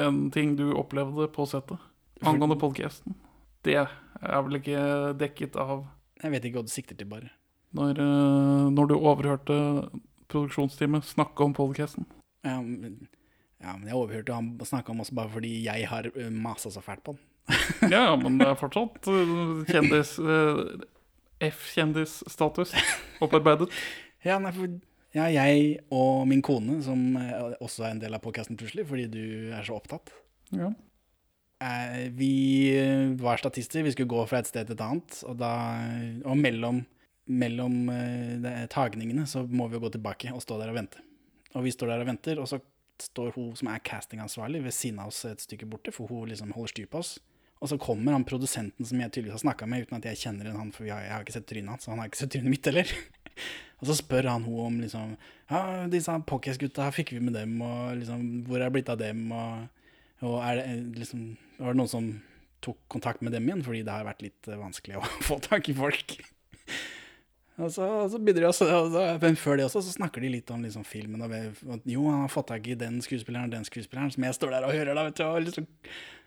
[0.04, 1.80] en ting du opplevde på settet
[2.24, 3.14] angående podcasten?
[3.66, 4.80] Det er vel ikke
[5.18, 5.86] dekket av
[6.22, 7.30] Jeg vet ikke hva du sikter til, bare.
[7.76, 9.56] når, øh, når du overhørte
[10.28, 12.06] produksjonsteamet snakke om podcasten.
[12.44, 13.08] Ja, men,
[13.60, 16.80] ja, men jeg overhørte han snakke om oss bare fordi jeg har eh, masa så
[16.80, 17.20] fælt på den.
[17.92, 20.16] Ja, men det er fortsatt øh, kjendis
[21.40, 22.74] F-kjendisstatus
[23.20, 23.70] opparbeidet.
[24.26, 24.66] Ja, nei, for
[25.14, 29.04] ja, jeg og min kone, som eh, også er en del av podkasten plutselig, fordi
[29.12, 29.20] du
[29.54, 30.10] er så opptatt
[30.56, 30.72] Ja.
[31.62, 32.34] Eh, Vi
[32.78, 35.52] eh, var statister, vi skulle gå fra et sted til et annet, og, da,
[36.26, 36.82] og mellom,
[37.26, 41.04] mellom eh, tagningene så må vi jo gå tilbake og stå der og vente.
[41.56, 42.60] Og vi står der og venter, og så
[43.02, 46.54] står hun som er castingansvarlig ved siden av oss et stykke borte, for hun liksom
[46.56, 47.16] holder styr på oss.
[47.56, 50.52] Og så kommer han produsenten som jeg tydeligvis har snakka med, uten at jeg kjenner
[50.52, 52.68] han, for jeg har ikke sett trynet hans, og han har ikke sett trynet mitt
[52.68, 52.92] heller.
[53.80, 55.16] og så spør han hun om liksom
[55.48, 55.60] Ja,
[55.92, 59.85] disse Pockets-gutta, fikk vi med dem, og liksom Hvor er det blitt av dem, og,
[60.24, 61.24] og er det eh, liksom
[61.58, 62.08] Var det noen som
[62.64, 65.68] tok kontakt med dem igjen, fordi det har vært litt eh, vanskelig å få tak
[65.70, 66.16] i folk?
[67.56, 70.20] Og så, og så begynner de også, og så, men før det også, så snakker
[70.20, 71.22] de litt om liksom filmen.
[71.24, 71.32] Og
[71.64, 74.52] og, jo, han har fått tak i den skuespilleren og den skuespilleren, som jeg står
[74.52, 75.24] der og hører, da, vet du.
[75.24, 75.70] Og liksom,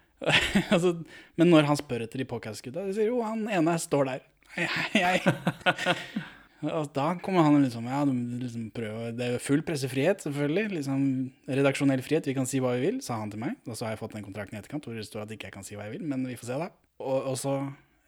[0.73, 0.95] altså,
[1.37, 4.25] men når han spør etter de podcast-gutta, sier jo han ene står der.
[4.57, 4.69] Jeg,
[5.03, 6.33] jeg.
[6.65, 10.65] Og da kommer han liksom Ja, du må liksom prøve Det er full pressefrihet, selvfølgelig.
[10.75, 11.03] Liksom,
[11.47, 12.27] redaksjonell frihet.
[12.27, 13.55] Vi kan si hva vi vil, sa han til meg.
[13.67, 15.55] Og så har jeg fått den kontrakten i etterkant hvor det står at ikke jeg
[15.55, 16.69] kan si hva jeg vil, men vi får se, da.
[16.99, 17.55] Og, og så,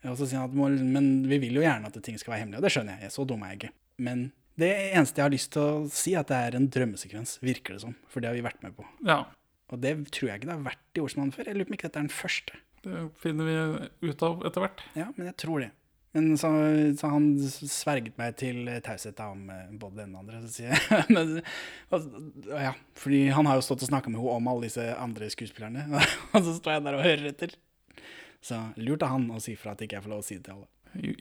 [0.04, 2.44] og så sier han at må, Men vi vil jo gjerne at ting skal være
[2.44, 3.14] hemmelig, og det skjønner jeg.
[3.16, 3.74] Så dum er jeg ikke.
[4.04, 4.26] Men
[4.60, 7.78] det eneste jeg har lyst til å si, er at det er en drømmesekvens, virker
[7.78, 7.96] det som.
[8.12, 8.84] For det har vi vært med på.
[9.08, 9.22] Ja,
[9.72, 11.48] Og det tror jeg ikke det har vært i Olsmannen før.
[11.48, 12.58] Jeg lurer på om ikke dette er den første.
[12.84, 14.82] det finner vi ut av etter hvert.
[14.98, 15.70] Ja, men jeg tror det.
[16.12, 16.50] Men så,
[17.00, 20.41] så han sverget meg til taushet om eh, både den andre.
[20.43, 21.38] Så sier jeg men,
[21.93, 22.08] og,
[22.52, 25.88] ja, fordi han har jo stått og snakka med henne om alle disse andre skuespillerne.
[26.36, 27.56] Og så står jeg der og hører etter.
[28.43, 30.47] Så lurt av han å si fra at ikke jeg får lov å si det
[30.50, 30.69] til alle.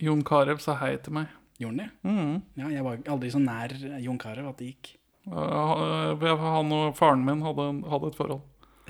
[0.02, 1.30] Jon Carew sa hei til meg.
[1.60, 1.88] Gjorde han det?
[2.08, 2.36] Mm.
[2.58, 4.94] Ja, jeg var aldri så nær Jon Carew at det gikk.
[5.30, 8.40] Han og faren min hadde, hadde et forhold.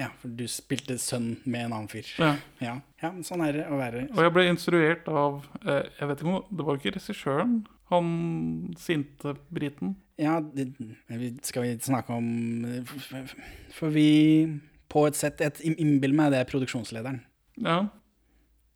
[0.00, 2.08] Ja, for du spilte sønn med en annen fyr.
[2.20, 2.32] Ja.
[2.62, 4.06] Ja, ja sånn er det å være.
[4.14, 7.56] Og jeg ble instruert av eh, Jeg vet ikke om Det var jo ikke regissøren.
[7.90, 8.10] Han
[8.78, 9.96] sinte briten.
[10.20, 10.70] Ja, det,
[11.46, 12.28] skal vi snakke om
[13.74, 14.10] For vi
[14.92, 17.22] På et sett et Innbill meg det er produksjonslederen.
[17.60, 17.82] Ja.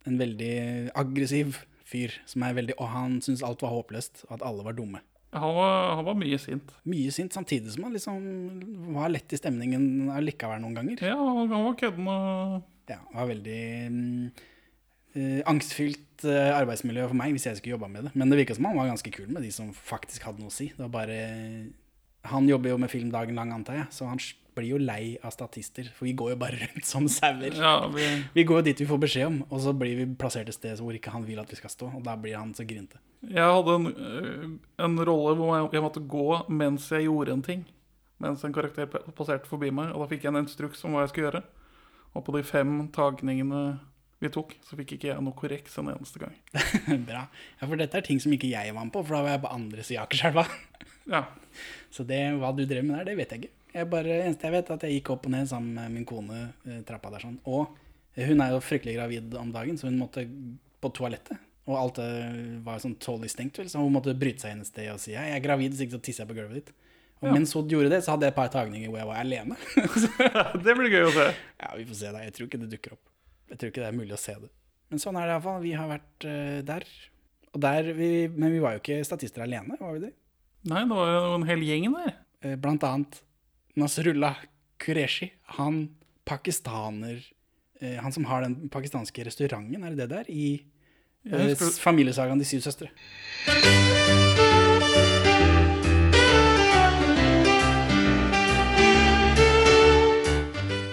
[0.05, 0.55] En veldig
[0.99, 4.77] aggressiv fyr som er veldig Og han syntes alt var håpløst, og at alle var
[4.77, 5.01] dumme.
[5.35, 6.73] Han var, han var mye sint.
[6.87, 8.19] Mye sint, samtidig som han liksom
[8.95, 11.03] var lett i stemningen allikevel noen ganger.
[11.11, 13.61] Ja, han var kødden og Ja, var veldig
[15.17, 18.15] eh, angstfylt eh, arbeidsmiljø for meg hvis jeg skulle jobba med det.
[18.15, 20.55] Men det virka som han var ganske kul med de som faktisk hadde noe å
[20.55, 20.69] si.
[20.77, 21.19] Det var bare
[22.31, 24.21] Han jobber jo med film dagen lang, antar jeg, så han
[24.55, 25.89] blir jo lei av statister.
[25.97, 27.55] For vi går jo bare rundt som sauer.
[27.59, 30.51] Ja, vi, Vi går jo dit vi får beskjed om, og så blir vi plassert
[30.51, 31.91] et sted hvor ikke han vil at vi skal stå.
[31.99, 33.01] Og da blir han så grinte.
[33.29, 34.51] jeg hadde en, øh,
[34.85, 37.65] en rolle hvor jeg, jeg måtte gå mens jeg gjorde en ting.
[38.23, 41.13] Mens en karakter passerte forbi meg, og da fikk jeg en instruks om hva jeg
[41.13, 41.43] skulle gjøre.
[42.15, 43.65] Og på de fem tagningene
[44.23, 46.37] vi tok, så fikk ikke jeg noe korreks en eneste gang.
[47.09, 47.27] Bra.
[47.59, 49.43] Ja, for dette er ting som ikke jeg var med på, for da var jeg
[49.43, 50.47] på andre sida av Akerselva.
[51.11, 51.25] Ja.
[51.95, 53.53] Så det, hva du drev med der, det vet jeg ikke.
[53.75, 56.07] Jeg bare, eneste jeg vet, er at jeg gikk opp og ned sammen med min
[56.07, 57.41] kone eh, trappa der sånn.
[57.51, 57.75] Og
[58.15, 60.23] hun er jo fryktelig gravid om dagen, så hun måtte
[60.81, 61.41] på toalettet.
[61.65, 62.09] Og alt det
[62.63, 65.17] var sånn totally stengt, vel, så hun måtte bryte seg inn et sted og si
[65.17, 66.75] «Hei, jeg er gravid, hvis ikke så tisser jeg på gulvet ditt.
[67.25, 69.57] Og mens hun gjorde det, så hadde jeg et par tagninger hvor jeg var alene.
[70.67, 71.27] Det blir gøy å se.
[71.63, 72.23] ja, vi får se da.
[72.27, 73.03] Jeg tror ikke det dukker opp.
[73.49, 74.51] Jeg tror ikke det er mulig å se det.
[74.93, 75.63] Men sånn er det iallfall.
[75.65, 76.87] Vi har vært uh, der.
[77.55, 80.13] Og der vi, men vi var jo ikke statister alene, var vi det?
[80.69, 82.15] Nei, det var jo en hel gjeng der.
[82.45, 83.21] Eh, Blant annet
[83.75, 84.37] Nasrullah
[84.79, 85.33] Qureshi.
[85.59, 85.89] Han
[86.25, 87.19] pakistaner
[87.81, 90.31] eh, Han som har den pakistanske restauranten, er det det der?
[90.31, 90.65] I
[91.27, 92.89] eh, familiesagaen De syv søstre.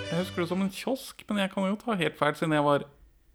[0.10, 2.66] Jeg husker det som en kiosk, men jeg kan jo ta helt feil siden jeg
[2.66, 2.90] var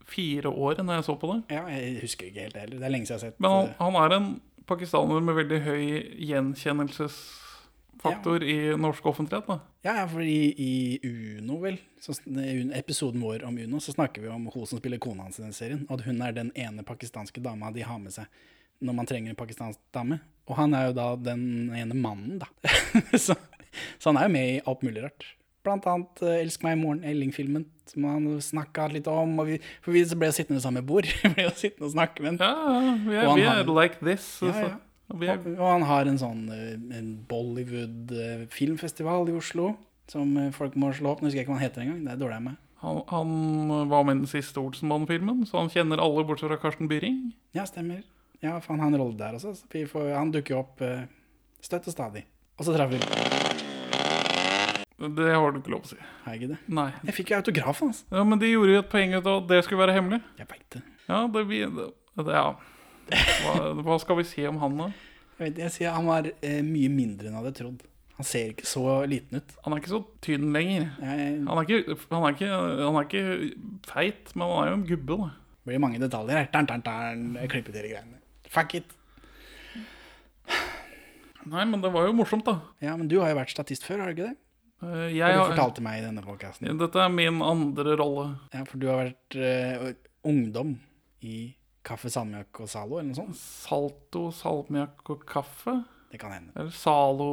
[0.07, 1.41] fire år når jeg så på det.
[1.55, 2.79] Ja, jeg husker ikke helt heller.
[2.79, 4.29] Det er lenge siden jeg har sett Men han, eh, han er en
[4.67, 5.83] pakistaner med veldig høy
[6.27, 7.46] gjenkjennelses...
[8.01, 9.47] faktor i norsk offentlighet.
[9.47, 9.59] da.
[9.85, 10.99] Ja, ja, for i, i
[11.37, 12.15] Uno, vel, så,
[12.77, 15.55] episoden vår om Uno, så snakker vi om hun som spiller kona hans i den
[15.55, 15.85] serien.
[15.89, 18.29] Og at hun er den ene pakistanske dama de har med seg
[18.83, 20.19] når man trenger en pakistansk dame.
[20.47, 22.47] Og han er jo da den ene mannen, da.
[23.25, 23.35] så,
[23.97, 25.25] så han er jo med i alt mulig rart.
[25.65, 29.33] Blant annet eh, 'Elsk meg i morgen', Elling-filmen, som han snakka litt om.
[29.49, 31.09] Vi, for vi ble sittende sammen samme bord.
[31.23, 32.53] Vi ble jo sittende og snakke med Ja,
[33.11, 34.29] ja, vi er, vi like this.
[34.41, 34.75] Ja, så- ja.
[35.07, 39.65] Og er, Og, og han har en sånn eh, en Bollywood-filmfestival i Oslo
[40.11, 41.21] som eh, folk må slå opp.
[41.21, 42.01] Nå husker jeg ikke hva han heter engang.
[42.05, 42.57] Det er dårlig av meg.
[42.83, 43.29] han, han
[43.89, 47.15] var med i den siste Olsenmann-filmen, så han kjenner alle bortsett fra Karsten Byring.
[47.57, 48.01] Ja, stemmer.
[48.43, 49.49] Ja, for han har en rolle der også.
[49.57, 51.07] Så vi får, han dukker jo opp uh,
[51.63, 52.23] støtt og stadig.
[52.57, 53.01] Og så treffer vi
[55.17, 55.97] Det har du ikke lov å si.
[56.25, 56.59] Har jeg ikke det?
[56.73, 56.89] Nei.
[57.09, 57.99] Jeg fikk jo autografen hans.
[58.13, 60.19] Ja, Men de gjorde jo et poeng ut av at det skulle være hemmelig.
[60.39, 60.81] Jeg veit det.
[61.07, 61.87] Ja, det, det,
[62.27, 62.47] det ja.
[63.11, 63.53] Hva,
[63.85, 64.87] hva skal vi si om han, da?
[65.37, 67.85] Jeg, vet, jeg sier han var eh, mye mindre enn jeg hadde trodd.
[68.17, 69.51] Han ser ikke så liten ut.
[69.63, 70.87] Han er ikke så tynn lenger.
[70.97, 72.47] Han er ikke, han er ikke,
[72.81, 73.25] han er ikke
[73.85, 75.27] feit, men han er jo en gubbe, da.
[75.61, 76.47] det blir mange detaljer her.
[76.55, 78.17] Tern, tern, tern, til de greiene.
[78.49, 78.95] Fuck it.
[81.47, 82.57] Nei, men det var jo morsomt, da.
[82.83, 84.35] Ja, men du har jo vært statist før, har du ikke det?
[84.81, 86.73] Har Jeg du fortalt fortalte meg i denne podcasten.
[86.81, 88.25] dette er min andre rolle.
[88.53, 89.93] Ja, for du har vært uh,
[90.27, 90.75] ungdom
[91.25, 91.37] i
[91.87, 93.37] Kaffe, salmiakk og Zalo, eller noe sånt?
[93.39, 95.77] Salto, salmiakk og kaffe.
[96.11, 96.51] Det kan hende.
[96.55, 97.29] Eller Zalo,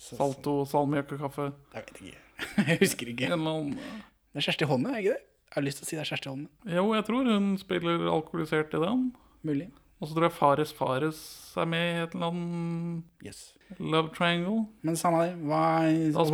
[0.00, 1.46] salto, salmiakk og kaffe.
[1.74, 2.20] Jeg vet ikke.
[2.68, 3.30] Jeg husker ikke.
[3.32, 5.22] En Det er Kjersti Holme, er ikke det?
[5.54, 6.50] Jeg har lyst til å si det er Kjersti Holmen.
[6.66, 9.04] Jo, jeg tror hun spiller alkoholisert i den.
[9.46, 9.68] Mulig.
[10.02, 11.18] Og så tror jeg Fares Fares
[11.62, 13.54] er med i et eller annet Yes.
[13.78, 14.66] love triangle.
[14.84, 15.36] Men samme det.
[15.46, 15.62] Hva,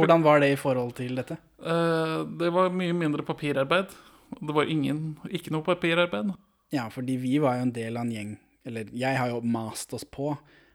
[0.00, 1.36] hvordan var det i forhold til dette?
[1.60, 3.92] Uh, det var mye mindre papirarbeid.
[4.40, 6.32] Det var ingen, ikke noe papirarbeid.
[6.70, 8.34] Ja, fordi vi var jo en del av en gjeng
[8.68, 10.34] Eller jeg har jo mast oss på,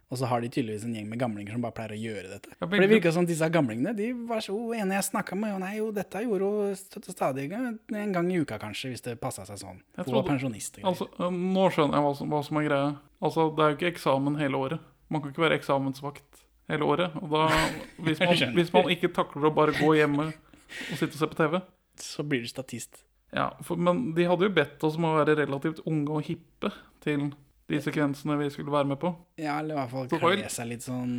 [0.09, 2.51] og så har de tydeligvis en gjeng med gamlinger som bare pleier å gjøre dette.
[2.55, 5.53] Ja, For det virka som disse gamlingene de var så ene jeg snakka med.
[5.55, 9.15] Og nei, jo, dette gjorde hun støtte stadig en gang i uka, kanskje, hvis det
[9.21, 9.79] passa seg sånn.
[9.97, 10.77] Hun var pensjonist.
[10.85, 12.91] Altså, nå skjønner jeg hva som, hva som er greia.
[13.21, 14.91] Altså, det er jo ikke eksamen hele året.
[15.13, 17.17] Man kan ikke være eksamensvakt hele året.
[17.21, 17.47] Og da,
[18.05, 21.37] hvis, man, hvis man ikke takler å bare gå hjemme og sitte og se på
[21.37, 21.59] TV
[22.01, 23.04] Så blir du statist.
[23.33, 26.69] Ja, for, Men de hadde jo bedt oss om å være relativt unge og hippe
[27.03, 27.31] til
[27.67, 29.09] de sekvensene vi skulle være med på.
[29.41, 31.15] Ja, eller i hvert fall var kle seg litt sånn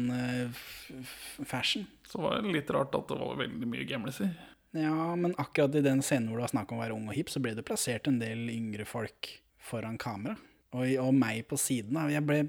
[0.52, 1.86] f- fashion.
[2.06, 4.30] Så var det litt rart at det var veldig mye gamliser.
[4.76, 7.16] Ja, men akkurat i den scenen hvor det var snakk om å være ung og
[7.16, 10.36] hipp, så ble det plassert en del yngre folk foran kamera.
[10.76, 11.94] Og, og meg på siden.
[11.96, 12.06] da.
[12.12, 12.40] Jeg, ble,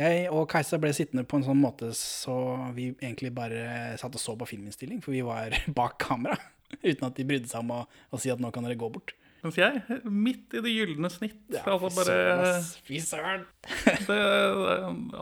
[0.00, 2.34] jeg og Kajsa ble sittende på en sånn måte så
[2.74, 6.38] vi egentlig bare satt og så på filminnstilling, for vi var bak kamera.
[6.88, 9.14] Uten at de brydde seg om å, å si at nå kan dere gå bort.
[9.44, 12.52] Mens jeg, midt i det gylne snitt altså fy bare.
[12.86, 13.44] Fy søren!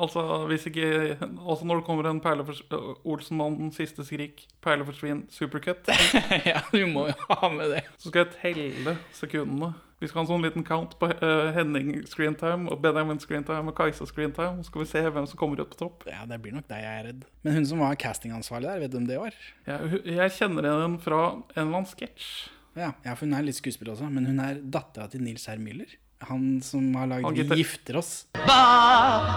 [0.03, 0.87] Altså, hvis ikke
[1.19, 2.63] Altså, når det kommer en perlefors...
[3.03, 5.91] Olsenmannen, siste skrik, perleforsvinn, supercut,
[6.53, 7.83] ja, du må jo ha med det.
[7.99, 9.73] så skal jeg telle sekundene.
[10.03, 13.77] Vi skal ha en sånn liten count på eh, Henning screentime og Benjamin screentime og
[13.79, 14.59] Kajsa screentime.
[14.59, 16.09] Så skal vi se hvem som kommer ut på topp.
[16.11, 17.21] Ja, det blir nok deg jeg er redd.
[17.47, 19.37] Men hun som var castingansvarlig der, vet du hvem det var?
[19.69, 22.27] Jeg, jeg kjenner henne fra en eller annen sketsj.
[22.75, 25.63] Ja, ja, for hun er litt skuespiller også, men hun er dattera til Nils Herr
[25.63, 25.95] Müller.
[26.27, 28.13] Han som har lagd Han Vi gifter oss.
[28.43, 28.59] Hva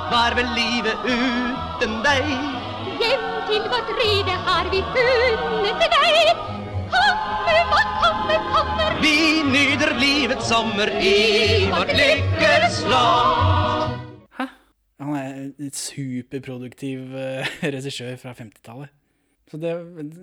[0.10, 2.34] var vel livet uten deg?
[3.06, 6.55] Hjem til vårt rede har vi funnet deg.
[9.04, 14.00] Vi nyter livets sommer i vårt lykkes land.
[14.38, 14.46] Hæ?
[15.02, 18.94] Han er en superproduktiv uh, regissør fra 50-tallet.
[19.52, 19.74] Så det,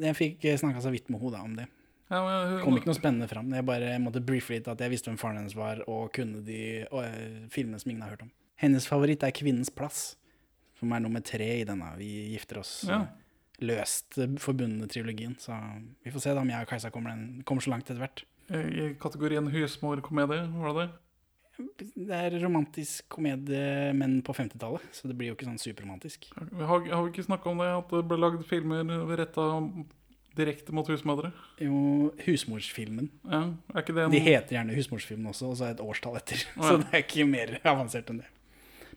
[0.02, 1.68] jeg fikk snakka så vidt med henne om det.
[2.12, 3.52] Ja, men hun- kom ikke noe spennende fram.
[3.54, 6.62] Jeg bare måtte briefe litt at jeg visste hvem faren hennes var, og kunne de
[6.90, 8.32] og, uh, filmene som ingen har hørt om.
[8.62, 10.16] Hennes favoritt er 'Kvinnens plass',
[10.78, 11.92] som er nummer tre i denne.
[11.98, 12.84] Vi gifter oss.
[12.88, 13.06] Ja.
[13.62, 15.36] Løst eh, forbundne trilogien.
[15.38, 15.54] Så
[16.04, 18.24] vi får se da om jeg og Kajsa kommer, den, kommer så langt etter hvert.
[18.50, 20.90] I kategorien husmorkomedie, var det det?
[22.08, 26.30] Det er romantisk komedie, men på 50-tallet, så det blir jo ikke sånn superromantisk.
[26.32, 28.88] Vi har, har vi ikke snakka om det, at det ble lagd filmer
[29.20, 29.48] retta
[30.36, 31.28] direkte mot husmødre?
[31.60, 33.10] Jo, husmorsfilmen.
[33.28, 33.42] Ja,
[33.74, 36.16] er ikke det en De heter gjerne husmorsfilmen også, og så er det et årstall
[36.22, 36.46] etter.
[36.56, 36.64] Ja.
[36.64, 38.30] Så det er ikke mer avansert enn det.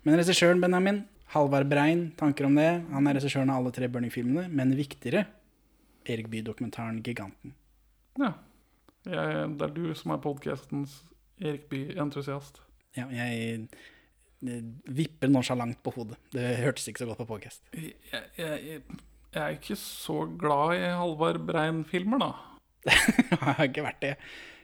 [0.05, 1.03] Men regissøren Benjamin,
[1.35, 2.69] Halvard Brein, tanker om det.
[2.93, 5.25] Han er regissøren av alle tre Burning-filmene, men viktigere
[6.05, 7.55] Erik Bye-dokumentaren 'Giganten'.
[8.21, 8.35] Ja.
[9.05, 11.03] Jeg, det er du som er podkastens
[11.37, 12.57] Erik Bye-entusiast.
[12.97, 13.67] Ja, jeg
[14.41, 14.63] eh,
[14.97, 16.17] vipper nonsjalant på hodet.
[16.33, 17.61] Det hørtes ikke så godt på podcast.
[17.75, 17.93] Jeg,
[18.39, 18.81] jeg, jeg,
[19.35, 22.31] er ikke så glad i Halvard Brein-filmer, da.
[22.89, 24.13] jeg har ikke vært det.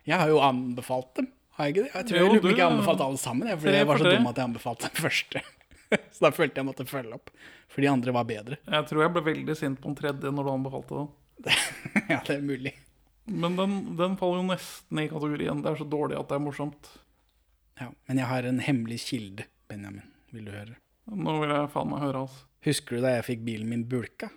[0.10, 1.32] Jeg har jo anbefalt dem.
[1.58, 1.94] Har jeg ikke det?
[1.94, 4.02] Jeg tror Jo, jeg lurer ikke jeg har anbefalt alle sammen, jeg, fordi jeg var
[4.02, 5.48] så dum at jeg anbefalte den første.
[5.92, 7.34] Så da følte jeg måtte følge opp.
[7.72, 8.58] For de andre var bedre.
[8.66, 11.12] Jeg tror jeg ble veldig sint på den tredje når du anbefalte den.
[12.14, 12.74] ja, det er mulig.
[13.30, 15.62] Men den, den faller jo nesten i kategorien.
[15.64, 16.90] Det er så dårlig at det er morsomt.
[17.82, 20.08] Ja, men jeg har en hemmelig kilde, Benjamin.
[20.32, 20.78] Vil du høre?
[21.12, 22.46] Nå vil jeg faen meg høre, altså.
[22.66, 24.30] Husker du da jeg fikk bilen min bulka?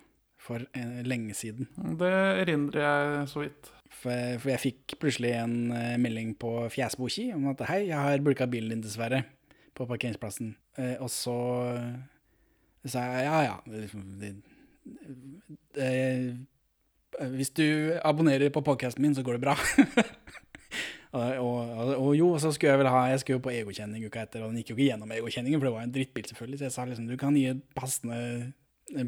[0.45, 1.69] For en, lenge siden.
[1.97, 2.11] Det
[2.43, 3.71] erindrer jeg så vidt.
[3.89, 8.21] For, for jeg fikk plutselig en uh, melding på fjesboki om at hei, jeg har
[8.21, 9.23] bulka bilen din dessverre
[9.77, 10.53] på parkeringsplassen.
[10.77, 11.37] Uh, og så
[11.71, 13.55] eh, sa jeg ja ja.
[13.65, 14.31] Det, liksom, det,
[15.77, 15.89] det,
[17.35, 17.65] hvis du
[18.03, 19.55] abonnerer på podkasten min, så går det bra.
[21.15, 24.25] og, og, og, jo, så skulle jeg vel ha Jeg skulle jo på egokjenning uka
[24.25, 26.59] etter, og den gikk jo ikke gjennom egokjenningen, for det var en drittbil, selvfølgelig.
[26.61, 28.19] Så jeg sa liksom du kan gi et passende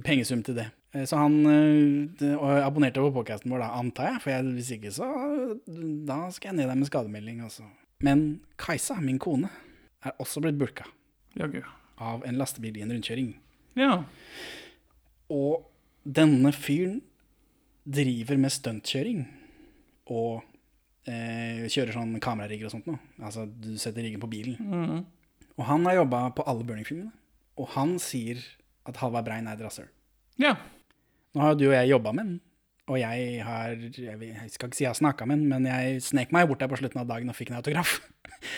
[0.08, 0.68] pengesum til det.
[0.96, 4.22] Eh, Så han eh, og abonnerte på podkasten vår, da, antar jeg.
[4.24, 5.10] For jeg, hvis ikke, så
[6.08, 7.68] Da skal jeg ned der med skademelding, altså.
[8.04, 9.50] Men Kajsa, min kone,
[10.06, 10.86] er også blitt bulka
[11.38, 11.60] Jaggu.
[12.00, 13.32] av en lastebil i en rundkjøring.
[13.78, 14.04] Ja.
[15.34, 15.66] Og
[16.06, 17.02] denne fyren
[17.88, 19.22] driver med stuntkjøring
[20.12, 20.42] og
[21.08, 23.00] eh, kjører sånn kamerarigger og sånt noe.
[23.24, 24.58] Altså, du setter riggen på bilen.
[24.60, 25.06] mm.
[25.58, 27.10] Og han har jobba på alle Burning-filmene.
[27.58, 28.38] Og han sier
[28.86, 29.88] at Halvard Brein er et rasshøl.
[30.38, 30.52] Ja.
[31.34, 32.36] Nå har jo du og jeg jobba med den,
[32.88, 35.66] og jeg har Jeg vil- jeg skal ikke si jeg har snakka med den, men
[35.66, 37.96] jeg snek meg bort der på slutten av dagen og fikk en autograf.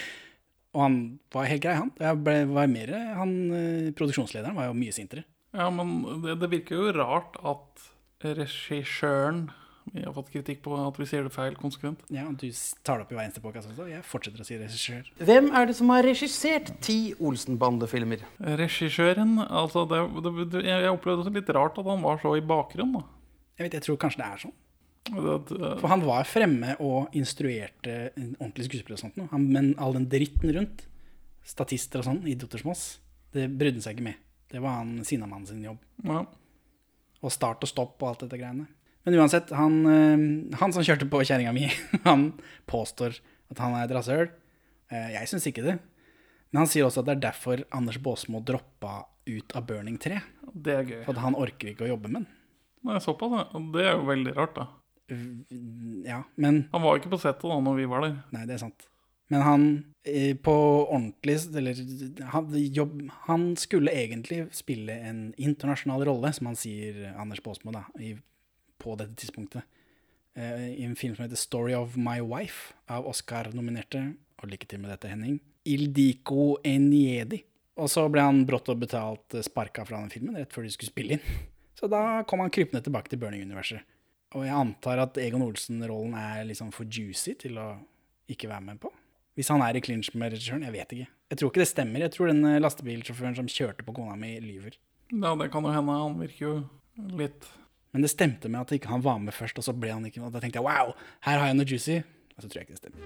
[0.76, 0.98] og han
[1.32, 1.92] var helt grei, han.
[1.98, 5.24] Jeg ble, var mer, han eh, Produksjonslederen var jo mye sintere.
[5.56, 7.88] Ja, men det, det virker jo rart at
[8.24, 9.50] regissøren
[9.90, 12.04] Vi har fått kritikk på at vi sier det feil konsekvent.
[12.14, 12.46] Ja, Du
[12.86, 13.88] tar det opp i hver eneste podcast også.
[13.90, 15.08] Jeg fortsetter å si regissør.
[15.26, 18.22] Hvem er det som har regissert ti Olsenbande-filmer?
[18.60, 20.04] Regissøren altså det,
[20.54, 23.00] det, Jeg opplevde det litt rart at han var så i bakgrunnen.
[23.02, 23.42] da.
[23.58, 24.58] Jeg vet, jeg tror kanskje det er sånn.
[25.10, 29.18] Det, det, For han var fremme og instruerte en ordentlig skuespiller og sånt.
[29.32, 30.86] Han, men all den dritten rundt,
[31.42, 33.00] statister og sånn, i Dottersmoss,
[33.34, 34.22] det brydde han seg ikke med.
[34.54, 35.82] Det var han Sinnamannen sin jobb.
[36.06, 36.28] ja.
[37.26, 38.68] Og start og stopp og alt dette greiene.
[39.08, 41.68] Men uansett, han, eh, han som kjørte på kjerringa mi,
[42.08, 42.30] han
[42.70, 43.18] påstår
[43.52, 44.30] at han er et rasshøl.
[44.92, 45.78] Eh, Jeg syns ikke det.
[46.52, 50.18] Men han sier også at det er derfor Anders Baasmo droppa ut av Burning 3.
[50.54, 51.02] Det er gøy.
[51.06, 52.30] For at han orker ikke å jobbe med den.
[52.88, 53.62] Nei, såpass, ja.
[53.76, 54.68] Det er jo veldig rart, da.
[56.06, 58.16] Ja, men Han var jo ikke på settet da når vi var der.
[58.34, 58.86] Nei, det er sant.
[59.30, 59.66] Men han
[60.04, 60.54] eh, på
[60.90, 67.44] ordentlig Eller han, jobb, han skulle egentlig spille en internasjonal rolle, som han sier, Anders
[67.46, 68.16] Baasmo, da, i,
[68.82, 69.68] på dette tidspunktet.
[70.34, 74.80] Eh, I en film som heter 'Story of My Wife', av Oscar-nominerte, og lykke til
[74.80, 77.44] med dette, Henning, Ildiko Eniedi.
[77.80, 80.74] Og så ble han brått og betalt eh, sparka fra den filmen rett før de
[80.74, 81.40] skulle spille inn.
[81.80, 83.86] Så da kom han krypende tilbake til Burning-universet.
[84.36, 87.70] Og jeg antar at Egon Olsen-rollen er liksom for juicy til å
[88.30, 88.92] ikke være med på.
[89.40, 91.06] Hvis han er i clinch med regissøren, jeg vet ikke.
[91.32, 92.02] Jeg tror ikke det stemmer.
[92.04, 94.74] Jeg tror den eh, lastebilsjåføren som kjørte på kona mi, lyver.
[95.14, 95.96] Ja, det kan jo hende.
[95.96, 96.56] Han virker jo
[97.16, 97.48] litt
[97.96, 100.20] Men det stemte med at ikke han var med først, og så ble han ikke
[100.20, 100.28] med.
[100.28, 100.92] Og da tenkte jeg wow,
[101.24, 101.96] her har jeg noe juicy.
[102.36, 103.00] Og så tror jeg ikke det stemmer.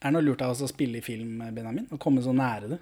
[0.00, 1.92] Er det noe lurt av oss å spille i film, Benjamin?
[1.92, 2.80] Å komme så nære det?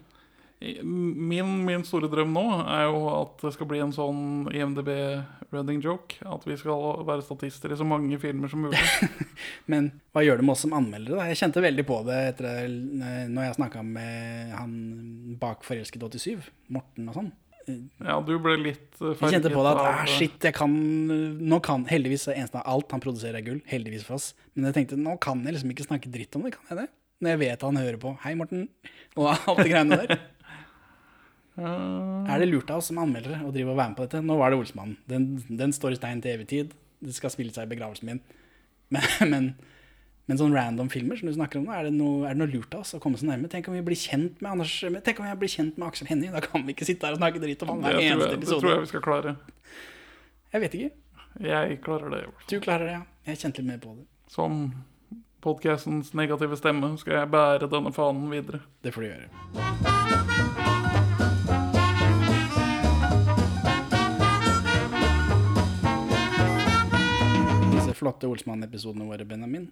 [0.84, 4.90] Min, min store drøm nå er jo at det skal bli en sånn IMDb
[5.54, 6.18] running joke.
[6.24, 8.80] At vi skal være statister i så mange filmer som mulig.
[9.70, 11.20] Men hva gjør det med oss som anmeldere?
[11.20, 11.28] da?
[11.30, 14.74] Jeg kjente veldig på det etter eh, når jeg snakka med han
[15.40, 17.32] bak Forelsket 87, Morten og sånn.
[17.64, 21.60] Ja, du ble litt eh, Jeg kjente på det at ah, shit, jeg kan Nå
[21.64, 23.62] kan heldigvis eneste av alt han produserer er gull.
[23.70, 24.32] Heldigvis for oss.
[24.52, 26.90] Men jeg tenkte nå kan jeg liksom ikke snakke dritt om det, kan jeg det?
[27.24, 28.14] Når jeg vet han hører på.
[28.24, 28.66] Hei, Morten.
[29.16, 30.16] Og alt det greiene der.
[31.58, 34.22] Er det lurt av oss som anmeldere å drive og være med på dette?
[34.26, 34.96] Nå var det Olsmannen.
[35.10, 36.74] Den, den står i stein til evig tid.
[37.04, 38.20] Det skal spille seg i begravelsen min.
[38.94, 39.46] Men, men,
[40.26, 42.50] men sånne random filmer som du snakker om nå, er det noe, er det noe
[42.50, 43.50] lurt av oss å komme så nærme?
[43.52, 44.74] Tenk om vi blir kjent med Anders
[45.06, 46.32] Tenk om jeg blir kjent med Aksel Hennie?
[46.34, 48.32] Da kan vi ikke sitte her og snakke dritt om han Det hver tror, eneste
[48.32, 49.36] jeg, det tror jeg vi skal klare.
[50.54, 50.90] Jeg vet ikke.
[51.44, 52.24] Jeg klarer det.
[52.50, 53.06] Du klarer det, ja.
[53.30, 54.06] Jeg kjente litt mer på det.
[54.30, 54.64] Som
[55.44, 58.64] podkastens negative stemme skal jeg bære denne fanen videre.
[58.82, 60.03] Det får du gjøre.
[68.04, 69.70] Flotte Olsmann-episodene våre, Benjamin.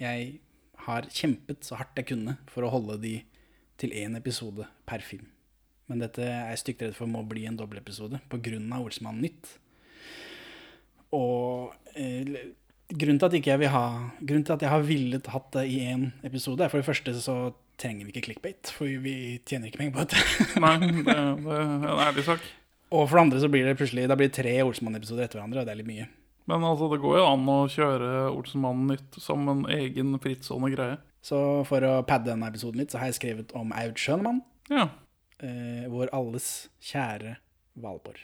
[0.00, 0.40] Jeg
[0.86, 3.14] har kjempet så hardt jeg kunne for å holde de
[3.78, 5.28] til én episode per film.
[5.86, 8.58] Men dette er jeg stygt redd for må bli en dobbeltepisode pga.
[8.80, 9.52] Olsmann Nytt.
[11.14, 12.50] Og eh,
[12.90, 13.84] grunnen til at ikke jeg vil ha
[14.18, 17.14] Grunnen til at jeg har villet hatt det i én episode, er for det første
[17.22, 17.38] så
[17.78, 20.44] trenger vi ikke clickbait, for vi tjener ikke penger på dette.
[20.64, 20.76] Nei,
[21.06, 21.16] det,
[21.46, 22.42] det er en ærlig sak.
[22.90, 25.62] Og for det andre så blir det plutselig Da blir det tre Olsmann-episoder etter hverandre,
[25.62, 26.10] og det er litt mye.
[26.46, 30.98] Men altså, det går jo an å kjøre Olsenmannen nytt som en egen frittstående greie.
[31.26, 34.44] Så for å padde denne episoden litt, så har jeg skrevet om Aud Schønemann.
[34.70, 34.88] Ja.
[35.42, 37.36] Eh, vår alles kjære
[37.82, 38.22] Valborg.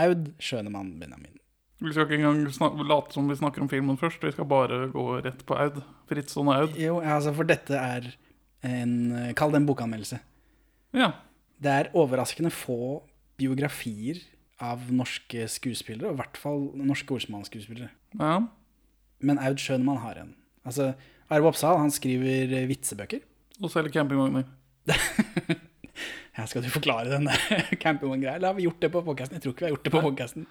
[0.00, 1.36] Aud Schønemann Benjamin.
[1.78, 4.24] Vi skal ikke engang late som vi snakker om filmen først.
[4.24, 5.82] Vi skal bare gå rett på Aud.
[6.10, 6.80] Frittstående Aud.
[6.80, 8.08] Jo, altså, for dette er
[8.66, 8.96] en
[9.38, 10.18] Kall det en bokanmeldelse.
[10.96, 11.12] Ja.
[11.62, 13.04] Det er overraskende få
[13.38, 14.18] biografier
[14.64, 17.90] av norske skuespillere, og i hvert fall norske Olsenmann-skuespillere.
[18.18, 18.40] Ja.
[19.22, 20.34] Men Aud Schønemann har en.
[20.66, 20.92] Altså,
[21.30, 23.24] Arve Oppsal han skriver eh, vitsebøker.
[23.62, 24.48] Og selger campingvogner.
[26.38, 27.26] Ja, skal du forklare den
[27.82, 28.36] campingvogngreia?
[28.36, 29.34] Eller har vi gjort det på podcasten?
[29.34, 30.44] Jeg tror ikke vi har gjort det på podcasten.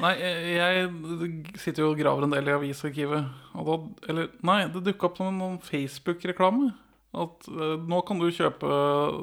[0.00, 3.28] Nei, jeg, jeg sitter jo og graver en del i avisarkivet.
[3.54, 3.76] Og da,
[4.10, 6.72] eller, nei, det dukka opp som en sånn Facebook-reklame.
[7.10, 8.70] At eh, nå kan du kjøpe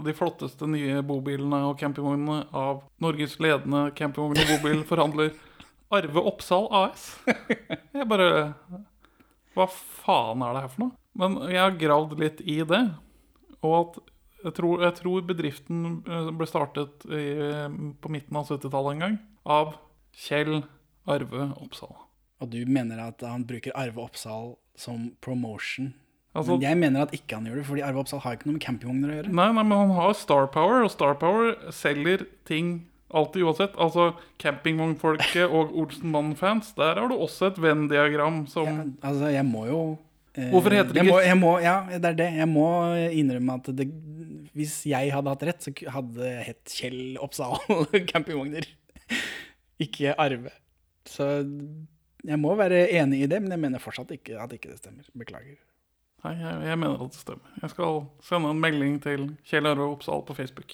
[0.04, 5.32] de flotteste nye bobilene og campingvognene av Norges ledende campingvogn- og bobilforhandler
[5.98, 7.14] Arve Oppsal AS.
[7.96, 8.52] Jeg bare
[9.56, 10.96] Hva faen er det her for noe?
[11.18, 12.84] Men jeg har gravd litt i det.
[13.66, 14.02] Og at
[14.44, 17.24] jeg tror, jeg tror bedriften eh, ble startet i,
[18.04, 19.16] på midten av 70-tallet en gang
[19.48, 19.78] av
[20.18, 20.60] Kjell
[21.08, 21.96] Arve Oppsal.
[22.44, 25.94] Og du mener at han bruker Arve Oppsal som promotion.
[26.38, 28.54] Altså- men jeg mener at ikke han gjør det, fordi Arve Oppsal har ikke noe
[28.60, 29.34] med campingvogner å gjøre.
[29.34, 33.76] Nei, nei, men han har Star Power, og Star Power selger ting alltid uansett.
[33.82, 34.12] Altså
[34.44, 39.80] campingvognfolket og Olsenmannen-fans, der har du også et Venn-diagram som Altså, jeg må jo
[40.36, 42.30] eh, Hvorfor heter det jeg ikke- må, jeg må, Ja, det er det.
[42.38, 42.68] Jeg må
[43.12, 43.88] innrømme at det,
[44.54, 47.58] hvis jeg hadde hatt rett, så hadde det hett Kjell Oppsal
[48.12, 48.68] campingvogner.
[49.80, 50.52] Ikke Arve.
[51.08, 51.26] Så
[52.28, 55.06] jeg må være enig i det, men jeg mener fortsatt ikke at ikke det stemmer.
[55.16, 55.56] Beklager.
[56.26, 57.58] Nei, jeg, jeg mener at det stemmer.
[57.62, 60.74] Jeg skal sende en melding til Kjell Arve Oppsal på Facebook.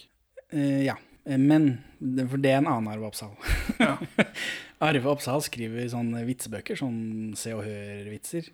[0.54, 0.94] Uh, ja,
[1.26, 1.82] eh, men
[2.30, 3.34] For det er en annen Arve Oppsal.
[3.80, 3.96] Ja.
[4.88, 8.48] Arve Oppsal skriver sånne vitsebøker, sånn Se og Hør-vitser.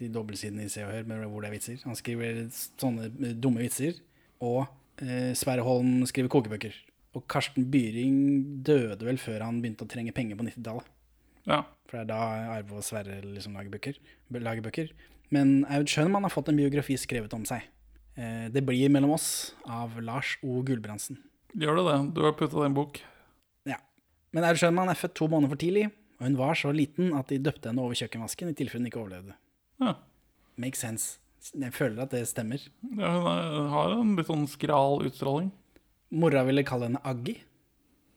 [0.00, 1.84] De dobbeltsidene i Se og Hør, med hvor det er vitser.
[1.86, 2.42] Han skriver
[2.80, 4.00] sånne eh, dumme vitser.
[4.42, 4.64] Og
[5.04, 6.80] eh, Sverre Holm skriver kokebøker.
[7.12, 10.90] Og Karsten Byring døde vel før han begynte å trenge penger på 90-tallet.
[11.44, 11.62] Ja.
[11.90, 12.20] For det er da
[12.56, 13.98] Arve og Sverre liksom lager bøker.
[14.38, 14.92] lager bøker.
[15.32, 17.64] Men Aud Schønmann har fått en biografi skrevet om seg.
[18.20, 20.60] Eh, det blir mellom oss av Lars O.
[20.66, 21.16] Gulbrandsen.
[21.56, 21.96] Gjør det det?
[22.16, 23.00] Du har putta det i en bok.
[23.68, 23.78] Ja.
[24.36, 25.86] Men Aud Schønmann er født to måneder for tidlig,
[26.20, 29.00] og hun var så liten at de døpte henne over kjøkkenvasken i tilfelle hun ikke
[29.00, 29.38] overlevde.
[29.80, 29.96] Ja.
[30.60, 31.18] Makes sense.
[31.56, 32.60] Jeg føler at det stemmer.
[32.92, 35.50] Ja, hun har en litt sånn skral utstråling.
[36.12, 37.38] Mora ville kalle henne Aggi,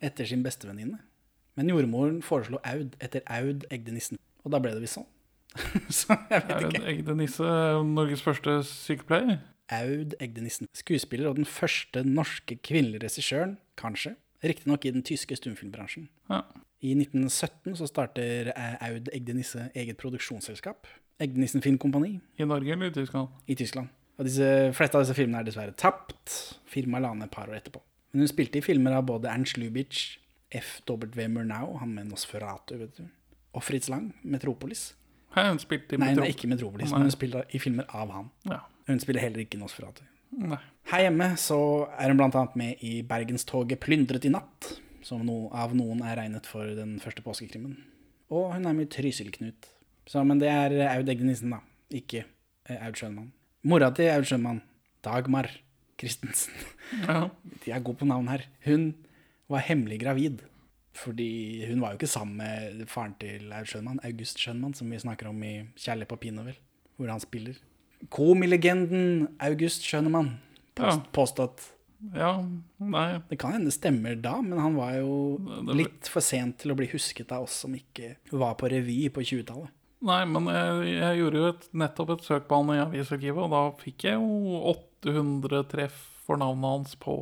[0.03, 0.99] etter sin bestevenninne.
[1.55, 4.20] Men jordmoren foreslo Aud etter Aud Egde Nissen.
[4.43, 5.07] Og da ble det visst sånn.
[6.01, 6.84] så jeg vet Er ikke.
[6.91, 7.49] Egde Nisse
[7.88, 9.39] Norges første sykepleier?
[9.74, 10.70] Aud Egde Nissen.
[10.78, 14.16] Skuespiller og den første norske kvinnelige regissøren, kanskje.
[14.45, 16.10] Riktignok i den tyske stumfilmbransjen.
[16.30, 16.43] Ja.
[16.86, 18.51] I 1917 så starter
[18.86, 20.88] Aud Egde Nisse eget produksjonsselskap.
[21.20, 22.20] Egde Nissen Filmkompani.
[22.38, 23.32] I Norge eller i Tyskland?
[23.47, 23.89] I Tyskland.
[24.20, 26.36] Og disse, fleste av disse filmene er dessverre tapt.
[26.70, 27.82] Firmaet la ned et par år etterpå.
[28.14, 30.20] Men hun spilte i filmer av både Ernst Lubitsch,
[30.56, 31.26] F.W.
[31.32, 33.08] Murnau, han med Nosferatu, vet du.
[33.56, 34.93] Og Fritz Lang, Metropolis.
[35.36, 38.30] Hæ, hun spilte i Nei, ikke Metropolis, men hun spiller i filmer av han.
[38.48, 38.62] Ja.
[38.88, 40.04] Hun spiller heller ikke Nosferatu.
[40.36, 40.60] Nei.
[40.92, 41.60] Her hjemme så
[41.98, 44.70] er hun annet med i Bergenstoget plyndret i natt,
[45.06, 47.78] som no, av noen er regnet for den første påskekrimmen.
[48.34, 49.72] Og hun er med i Trysil-Knut.
[50.26, 51.62] Men det er Aud Egde Nissen, da.
[51.94, 53.32] Ikke eh, Aud Schønmann.
[53.66, 54.62] Mora til Aud Schønmann,
[55.06, 55.50] Dagmar
[56.00, 56.54] Christensen.
[57.06, 57.28] Ja.
[57.66, 58.46] De er gode på navn her.
[58.66, 58.94] Hun
[59.50, 60.44] var hemmelig gravid.
[60.96, 65.00] Fordi hun var jo ikke sammen med faren til Aud Schønmann, August Schønmann, som vi
[65.02, 66.62] snakker om i 'Kjærlighet på Pinovel',
[66.98, 67.60] hvor han spiller.
[68.10, 70.38] Komilegenden August Schønmann
[70.76, 71.12] Post, Ja.
[71.14, 71.72] Påstått.
[72.14, 72.43] Ja,
[72.78, 75.39] nei Det kan hende stemmer da, men han var jo
[75.74, 79.24] litt for sent til å bli husket av oss som ikke var på revy på
[79.24, 79.72] 20-tallet.
[80.06, 83.54] Nei, men jeg, jeg gjorde jo et, nettopp et søk på han i avisarkivet, og
[83.56, 87.16] da fikk jeg jo 800 treff for navnet hans på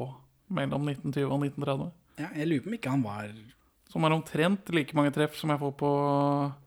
[0.54, 1.92] mellom 1920 og 1930.
[2.20, 3.30] Ja, jeg lurer på om ikke han var
[3.94, 5.90] Som er omtrent like mange treff som jeg får på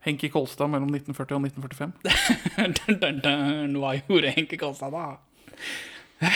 [0.07, 1.93] Henki Kolstad mellom 1940 og 1945.
[2.79, 5.09] dun, dun, dun, Hva gjorde Henke Kolstad da?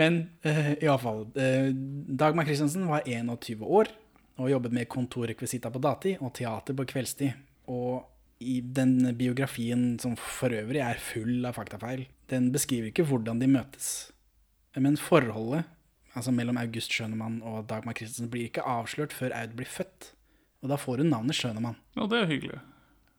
[0.00, 1.26] Men uh, iallfall.
[1.36, 1.68] Uh,
[2.08, 3.92] Dagmar Christensen var 21 år
[4.38, 7.36] og jobbet med kontorrekvisitter på datid og teater på kveldstid.
[7.68, 8.06] Og
[8.40, 13.50] i den biografien, som for øvrig er full av faktafeil, den beskriver ikke hvordan de
[13.50, 13.88] møtes.
[14.78, 15.66] Men forholdet
[16.18, 20.12] altså mellom August Schønemann og Dagmar Christensen blir ikke avslørt før Aud blir født.
[20.62, 21.78] Og da får hun navnet Schønemann.
[21.96, 22.60] Ja, det er hyggelig.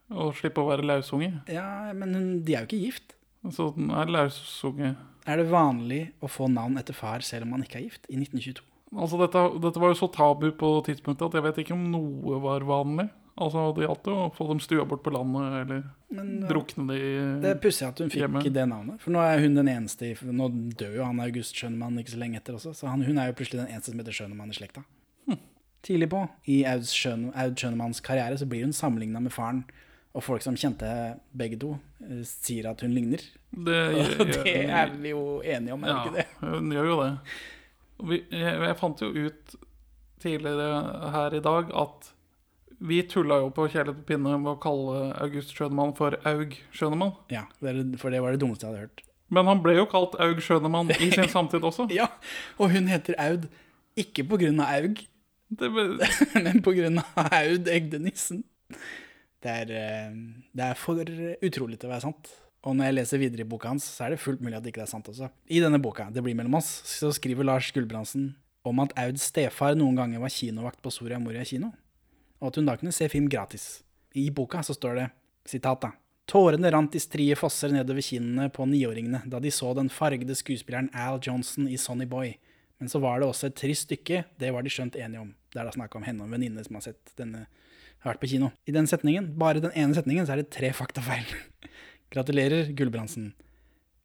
[0.10, 1.32] Å slippe å være lausunge.
[1.52, 3.16] Ja, men hun, de er jo ikke gift.
[3.56, 4.96] Så den er lausunge.
[5.30, 8.18] Er det vanlig å få navn etter far selv om man ikke er gift, i
[8.18, 8.66] 1922?
[8.98, 12.40] Altså, dette, dette var jo så tabu på tidspunktet at jeg vet ikke om noe
[12.42, 13.06] var vanlig.
[13.40, 17.00] Altså, det gjaldt jo å få dem stua bort på landet, eller Men, drukne de
[17.00, 17.42] hjemme.
[17.44, 18.44] Det er pussig at hun fikk hjemme.
[18.58, 19.00] det navnet.
[19.04, 22.42] For nå er hun den eneste Nå dør jo han August Schønemann ikke så lenge
[22.42, 24.84] etter også, så han, hun er jo plutselig den eneste som heter Schønemann i slekta.
[25.86, 29.64] Tidlig på i Aud, Schøne, Schønemanns karriere så blir hun sammenligna med faren,
[30.12, 30.90] og folk som kjente
[31.38, 33.24] begge to, eh, sier at hun ligner.
[33.54, 33.80] Det,
[34.20, 36.28] Og det er vi jo enige om, er vi ja, ikke det?
[36.42, 37.10] hun gjør jo det.
[38.10, 39.56] Vi, jeg, jeg fant jo ut
[40.20, 42.12] tidligere her i dag at
[42.80, 47.14] vi tulla jo på Kjærlighet på pinne med å kalle August Schønemann for Aug Schønemann.
[47.34, 49.04] Ja, for det var det dummeste jeg hadde hørt.
[49.30, 51.90] Men han ble jo kalt Aug Schønemann i sin samtid også.
[51.94, 52.08] Ja,
[52.58, 53.50] og hun heter Aud
[54.00, 55.02] ikke på grunn av Aug,
[55.50, 56.10] Det, ble-
[56.46, 58.44] men av Aud Egdenissen.
[59.44, 60.16] Det er, eh,
[60.56, 62.32] det er for utrolig til å være sant.
[62.68, 64.74] Og når jeg leser videre i boka hans, så er det fullt mulig at det
[64.74, 65.30] ikke er sant også.
[65.48, 68.34] I denne boka, Det blir mellom oss, så skriver Lars Gulbrandsen
[68.68, 71.70] om at Auds stefar noen ganger var kinovakt på Soria Moria kino,
[72.40, 73.82] og at hun da kunne se film gratis.
[74.16, 75.10] I boka så står det,
[75.50, 75.94] sitat da,
[76.30, 80.92] Tårene rant i strie fosser nedover kinnene på niåringene da de så den fargede skuespilleren
[80.94, 82.36] Al Johnson i Sonny Boy.
[82.78, 85.32] Men så var det også et trist stykke, det var de skjønt enige om.
[85.50, 87.48] Det er da snakk om henne og en venninne som har sett denne,
[88.06, 88.52] har vært på kino.
[88.70, 91.26] I den setningen, bare den ene setningen, så er det tre faktafeil.
[92.14, 93.34] Gratulerer, Gulbrandsen.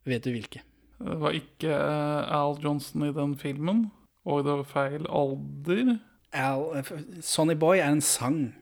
[0.08, 0.64] Vet du hvilke?
[1.04, 3.86] det var ikke eh, Al Johnson i den filmen,
[4.24, 5.96] og det var feil alder.
[6.34, 6.82] Al,
[7.22, 8.52] Sonny Boy er en sang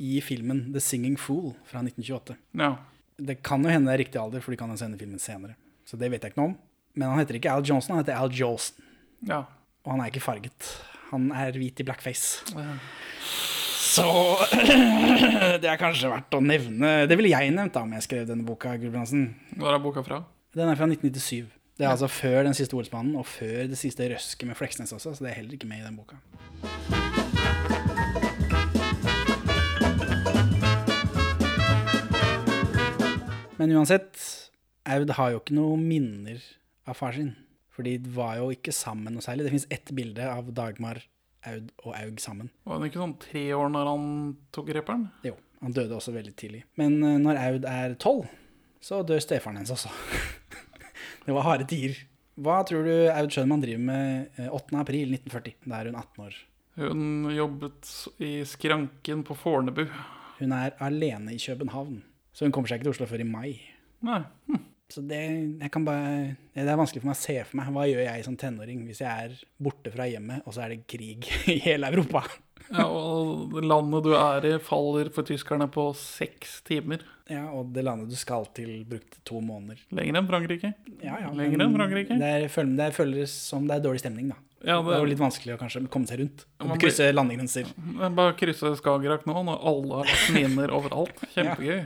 [0.00, 2.36] i filmen The Singing Fool fra 1928.
[2.56, 2.74] Ja.
[3.20, 5.58] Det kan jo hende det er riktig alder, for de kan jo sende filmen senere.
[5.84, 6.56] Så det vet jeg ikke noe om.
[6.96, 8.88] Men han heter ikke Al Johnson, han heter Al Jolson.
[9.28, 9.44] Ja.
[9.84, 10.72] Og han er ikke farget.
[11.10, 12.44] Han er hvit i blackface.
[12.56, 12.74] Ja.
[13.90, 14.06] Så
[15.62, 18.46] det er kanskje verdt å nevne Det ville jeg nevnt da om jeg skrev denne
[18.46, 19.32] boka, Gulbrandsen.
[19.58, 20.22] Hvor er boka fra?
[20.54, 21.50] Den er fra 1997.
[21.80, 25.16] Det er altså før den siste Olsmannen, og før det siste røsket med Fleksnes også,
[25.16, 26.20] så det er heller ikke med i den boka.
[33.60, 34.16] Men uansett,
[34.88, 36.40] Aud har jo ikke noen minner
[36.88, 37.34] av far sin.
[37.68, 39.44] For de var jo ikke sammen noe særlig.
[39.46, 41.02] Det fins ett bilde av Dagmar,
[41.48, 42.48] Aud og Aug sammen.
[42.64, 44.06] Var han ikke sånn tre år når han
[44.56, 45.06] tok reperen?
[45.28, 46.62] Jo, han døde også veldig tidlig.
[46.80, 48.30] Men eh, når Aud er tolv,
[48.80, 49.92] så dør stefaren hennes også.
[51.26, 52.00] det var harde tider.
[52.40, 54.72] Hva tror du Aud Schønmann driver med eh, 8.
[54.80, 55.60] april 1940?
[55.68, 56.40] Da er hun 18 år.
[56.78, 57.90] Hun jobbet
[58.22, 59.86] i skranken på Fornebu.
[60.38, 62.00] Hun er alene i København,
[62.32, 63.48] så hun kommer seg ikke til Oslo før i mai.
[64.06, 64.20] Nei.
[64.48, 64.66] Hm.
[64.90, 65.18] Så det,
[65.86, 67.68] bare, det er vanskelig for meg å se for meg.
[67.76, 70.86] Hva gjør jeg som tenåring hvis jeg er borte fra hjemmet, og så er det
[70.90, 72.24] krig i hele Europa?
[72.70, 77.04] Ja, og det landet du er i, faller for tyskerne på seks timer.
[77.30, 79.78] Ja, Og det landet du skal til, brukte to måneder.
[79.94, 80.72] Lenger enn Frankrike.
[80.98, 82.18] Ja, ja, Lenger enn Frankrike.
[82.18, 82.32] Det,
[82.78, 84.38] det føles som det er dårlig stemning, da.
[84.64, 86.44] Ja, det, det- er jo litt vanskelig å kanskje komme seg rundt.
[86.60, 87.70] Man Og krysse landegrenser.
[87.70, 91.22] Jeg Bare krysse Skagerrak nå, når alle har lagt miner overalt.
[91.34, 91.80] Kjempegøy.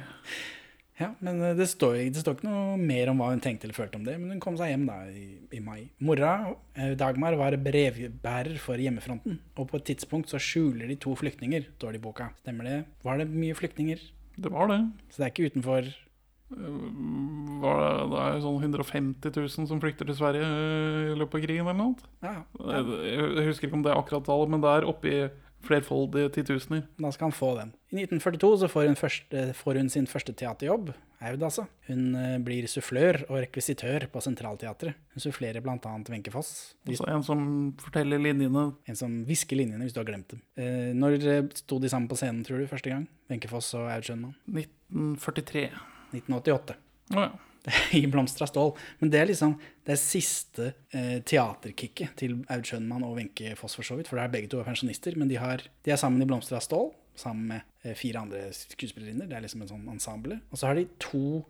[1.00, 3.74] Ja, men eh, det står, det står ikke noe mer om hva hun tenkte eller
[3.74, 5.88] følte om det, men hun kom seg hjem da i, i mai.
[6.06, 6.34] Mora,
[6.78, 11.66] eh, Dagmar, var brevbærer for hjemmefronten, og på et tidspunkt så skjuler de to flyktninger,
[11.80, 12.28] står det i boka.
[12.44, 12.76] Stemmer det?
[13.02, 14.04] Var det mye flyktninger?
[14.38, 14.80] Det var det.
[15.10, 15.90] Så det er ikke utenfor
[16.54, 21.46] Var det, er jo sånn 150 000 som flykter til Sverige øh, i løpet av
[21.46, 22.12] krigen eller noe.
[22.24, 23.00] Ja, Jeg,
[23.38, 25.16] jeg husker ikke om det er akkurat tallet, men det er oppi
[25.64, 26.84] flerfoldige titusener.
[27.00, 27.72] Da skal han få den.
[27.94, 30.92] I 1942 så får hun, første, får hun sin første teaterjobb,
[31.24, 31.64] Aud altså.
[31.88, 34.98] Hun eh, blir sufflør og rekvisitør på Sentralteatret.
[35.14, 35.78] Hun sufflerer bl.a.
[36.10, 36.74] Wenche Foss.
[36.84, 37.46] Altså en som
[37.80, 38.66] forteller linjene.
[38.90, 40.42] En som hvisker linjene hvis du har glemt dem.
[40.60, 43.08] Eh, når eh, sto de sammen på scenen, tror du, første gang?
[43.32, 44.36] Wenche Foss og Aud Schønmann?
[44.52, 45.68] 1943.
[46.16, 46.78] 1988.
[47.14, 47.32] Oh, ja.
[47.92, 48.74] I blomstra stål.
[49.00, 49.54] Men det er liksom
[49.88, 54.10] det siste eh, teaterkicket til Aud Schønmann og Wenche Foss, for så vidt.
[54.10, 56.60] For det er begge to er pensjonister, men de, har, de er sammen i blomstra
[56.64, 56.92] stål.
[57.18, 59.30] Sammen med eh, fire andre skuespillerinner.
[59.30, 60.42] Det er liksom en sånn ensemble.
[60.50, 61.44] Og så har de to,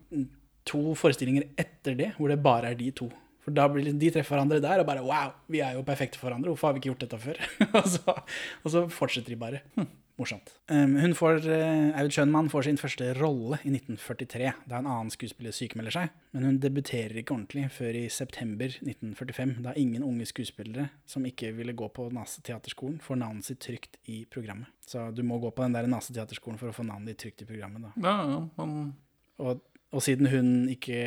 [0.67, 3.09] to forestillinger etter det, hvor det bare er de to.
[3.45, 6.29] For da blir de treffer hverandre der og bare Wow, vi er jo perfekte for
[6.29, 6.49] hverandre.
[6.53, 7.41] Hvorfor har vi ikke gjort dette før?
[7.77, 8.15] og, så,
[8.63, 9.61] og så fortsetter de bare.
[9.75, 10.53] Hm, morsomt.
[10.71, 11.43] Um, hun får,
[11.99, 16.15] Aud Schønmann får sin første rolle i 1943, da en annen skuespiller sykemelder seg.
[16.35, 21.51] Men hun debuterer ikke ordentlig før i september 1945, da ingen unge skuespillere som ikke
[21.57, 24.71] ville gå på Naseteaterskolen, får navnet sitt trygt i programmet.
[24.85, 27.49] Så du må gå på den der Naseteaterskolen for å få navnet ditt trygt i
[27.49, 27.87] programmet.
[27.87, 28.09] da.
[28.09, 28.93] Ja, ja, men
[29.37, 29.61] Og,
[29.91, 30.99] og siden hun ikke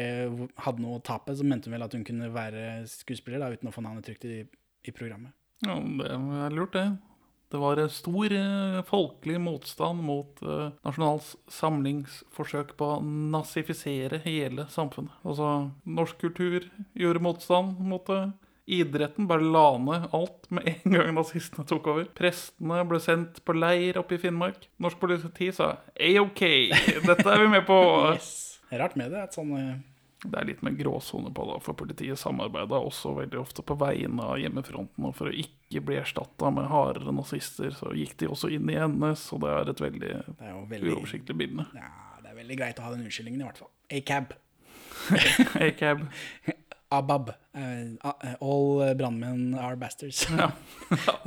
[0.60, 3.70] hadde noe å tape, så mente hun vel at hun kunne være skuespiller da, uten
[3.70, 4.42] å få navnet trygt i,
[4.84, 5.32] i programmet.
[5.64, 6.88] ja, det er lurt, det.
[7.48, 14.66] Det var en stor eh, folkelig motstand mot eh, Nasjonals samlingsforsøk på å nazifisere hele
[14.72, 15.14] samfunnet.
[15.24, 16.68] Altså, norsk kultur
[16.98, 18.20] gjorde motstand mot det.
[18.68, 22.08] Idretten bare la ned alt med en gang nazistene tok over.
[22.18, 24.68] Prestene ble sendt på leir oppe i Finnmark.
[24.84, 27.78] Norsk politi sa AOK, -OK, dette er vi med på.
[28.70, 29.22] Er rart med det.
[29.24, 29.54] Et sånn...
[30.24, 34.24] Det er litt mer gråsone på det, for politiet samarbeider også veldig ofte på vegne
[34.32, 35.06] av hjemmefronten.
[35.06, 38.78] Og for å ikke bli erstatta med hardere nazister, så gikk de også inn i
[38.82, 41.68] NS, og det er et veldig, Det er veldig uoversiktlig bilde.
[41.78, 41.92] Ja,
[42.24, 43.70] det er veldig greit å ha den unnskyldningen, i hvert fall.
[43.94, 44.34] A-cab.
[45.68, 46.08] A-cab.
[46.98, 47.30] ABAB.
[47.58, 48.10] Uh,
[48.40, 50.24] all brannmenn are bastards.
[50.30, 50.50] Ja.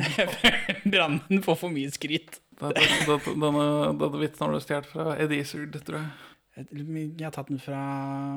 [0.91, 2.41] Brannmenn får for mye skryt.
[2.61, 3.55] Denne,
[3.97, 6.30] denne vitsen har du stjålet fra Ed Izzard, tror jeg.
[6.57, 7.81] Jeg har tatt den fra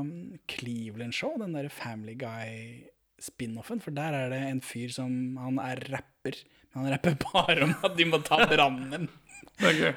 [0.06, 3.82] mm, Cleveland Show, den der Family Guy-spin-offen.
[3.82, 6.38] For der er det en fyr som Han er rapper,
[6.72, 9.08] men han rapper bare om at de må ta brannen.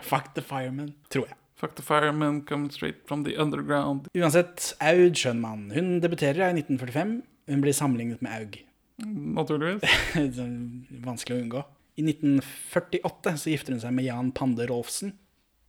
[0.06, 1.38] Fuck the firemen, tror jeg.
[1.58, 4.10] Fuck the firemen come straight from the underground.
[4.14, 5.72] Uansett, Aud Schønmann.
[5.74, 7.16] Hun debuterer i 1945.
[7.50, 8.60] Hun blir sammenlignet med Aug.
[9.38, 9.86] Naturligvis.
[10.38, 10.58] Sånn
[11.06, 11.64] Vanskelig å unngå.
[11.98, 15.16] I 1948 så gifter hun seg med Jan Pande Rolfsen,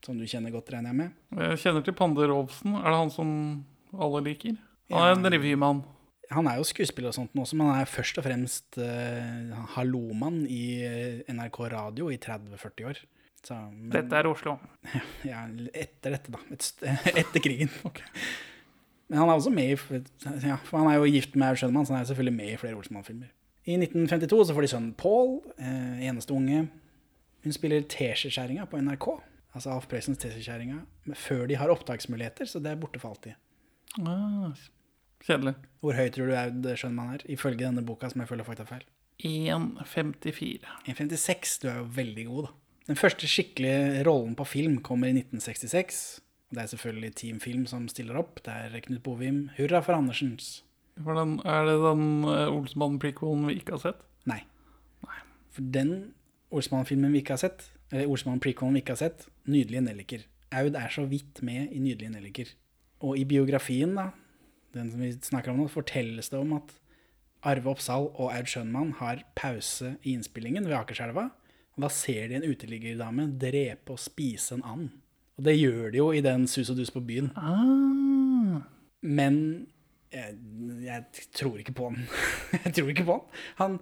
[0.05, 1.15] som du kjenner godt, regner jeg med.
[1.43, 2.75] Jeg kjenner til Pande Robsen.
[2.79, 3.31] Er det han som
[3.95, 4.59] alle liker?
[4.93, 5.85] Han er en revymann.
[6.33, 9.55] Han er jo skuespiller og sånt nå også, men han er først og fremst uh,
[9.79, 13.01] hallomann i eh, NRK Radio i 30-40 år.
[13.41, 14.59] Så, men, Dette er Oslo.
[15.31, 16.43] Ja, etter dette, da.
[16.53, 16.69] Et,
[17.23, 17.73] etter krigen.
[19.09, 20.01] Men han er også med i
[20.45, 22.59] ja, for Han er jo gift med Aud Schønmann, så han er selvfølgelig med i
[22.61, 23.31] flere Olsenmann-filmer.
[23.65, 26.67] I 1952 så får de sønnen Paul, eh, eneste unge.
[27.45, 29.07] Hun spiller Teskjeskjæringa på NRK.
[29.57, 30.83] Altså Alf Prøysens Teskjeskjæringa.
[31.17, 33.39] Før de har opptaksmuligheter, så det er borte for alltid.
[34.03, 34.53] Ah,
[35.25, 35.55] kjedelig.
[35.81, 38.85] Hvor høy tror du Aud Schønmann er, ifølge denne boka, som jeg føler faktafeil?
[39.25, 40.69] 1,54.
[40.87, 41.59] 1,56.
[41.63, 42.55] Du er jo veldig god, da.
[42.89, 46.21] Den første skikkelige rollen på film kommer i 1966.
[46.55, 48.41] Det er selvfølgelig Team Film som stiller opp.
[48.45, 49.49] Det er Knut Bovim.
[49.59, 50.63] Hurra for Andersens.
[50.97, 54.01] Hvordan, er det den uh, Olsenmannen-prequelen vi ikke har sett?
[54.27, 54.41] Nei.
[55.55, 55.93] For den
[56.55, 60.25] Olsmann-filmen vi ikke har sett, eller Olsmann-prequelen vi ikke har sett, Nydelige nelliker.
[60.59, 62.51] Aud er så vidt med i Nydelige nelliker.
[63.05, 64.11] Og i biografien, da,
[64.77, 66.75] den som vi snakker om nå, fortelles det om at
[67.49, 71.29] Arve Oppsal og Aud Schønmann har pause i innspillingen ved Akerselva.
[71.77, 74.89] Og da ser de en uteliggerdame drepe og spise en and.
[75.39, 77.31] Og det gjør de jo i den Sus og dus på byen.
[77.39, 78.67] Ah.
[79.01, 79.69] Men
[80.11, 80.35] jeg,
[80.83, 82.09] jeg tror ikke på han.
[82.65, 83.45] jeg tror ikke på han.
[83.63, 83.79] han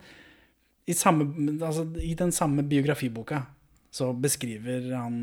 [0.86, 1.24] i, samme,
[1.64, 3.40] altså, I den samme biografiboka
[3.94, 5.20] så beskriver han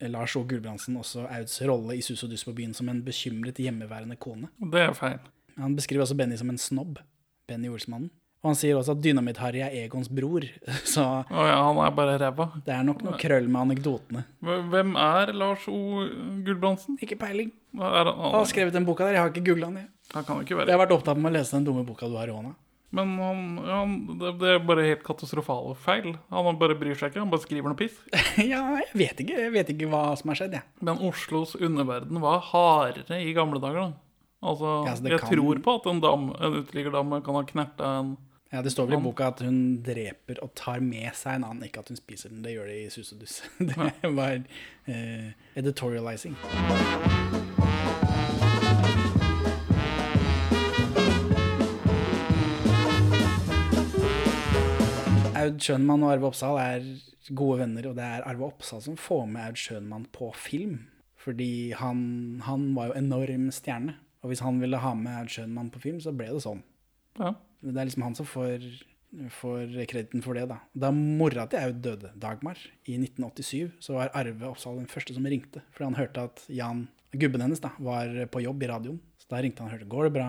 [0.00, 0.44] eh, Lars O.
[0.48, 4.50] Gulbrandsen også Auds rolle i Sus og dus på byen som en bekymret hjemmeværende kone.
[4.60, 5.18] Det er feil.
[5.60, 6.98] Han beskriver også Benny som en snobb.
[7.48, 8.10] Benny Olsmannen.
[8.44, 10.44] Og han sier også at Dynamitt-Harry er Egons bror.
[10.94, 12.50] Så oh ja, han er bare ræva.
[12.66, 14.24] det er nok noe krøll med anekdotene.
[14.44, 15.78] Hvem er Lars O.
[16.44, 16.98] Gulbrandsen?
[17.00, 17.54] Ikke peiling.
[17.78, 19.16] Er han, Han har skrevet den boka der.
[19.16, 19.80] Jeg har ikke googla den.
[19.80, 19.88] jeg.
[20.12, 20.68] han kan ikke være.
[20.68, 22.52] Jeg har vært opptatt med å lese den dumme boka du har i hånda.
[22.94, 26.12] Men han, han, det, det er bare helt katastrofale feil.
[26.30, 27.96] Han bare bryr seg ikke, han bare skriver noe piss.
[28.52, 29.38] ja, jeg vet ikke.
[29.46, 30.68] Jeg vet ikke hva som har skjedd, jeg.
[30.86, 34.00] Men Oslos underverden var hardere i gamle dager, da.
[34.44, 38.14] Altså, Ja, jeg kan- tror på at en, dam, en uteliggerdame kan ha knerta en
[38.52, 41.64] Ja, Det står vel i boka at hun dreper og tar med seg en annen,
[41.66, 42.44] ikke at hun spiser den.
[42.44, 43.40] Det gjør det i Sus og dus.
[43.58, 44.38] Det var
[44.86, 46.36] uh, editorializing.
[55.44, 56.84] Aud Schønmann og Arve Oppsal er
[57.36, 60.78] gode venner, og det er Arve Oppsal som får med Aud Schønmann på film.
[61.20, 62.00] Fordi han,
[62.44, 63.96] han var jo enorm stjerne.
[64.24, 66.62] Og hvis han ville ha med Aud Schønmann på film, så ble det sånn.
[67.20, 67.34] Ja.
[67.64, 68.64] Det er liksom han som får,
[69.36, 70.62] får krediten for det, da.
[70.72, 75.28] Da mora til Aud døde, Dagmar, i 1987, så var Arve Oppsal den første som
[75.28, 75.64] ringte.
[75.76, 79.00] Fordi han hørte at Jan, gubben hennes, da, var på jobb i radioen.
[79.20, 80.28] Så da ringte han og hørte går det bra.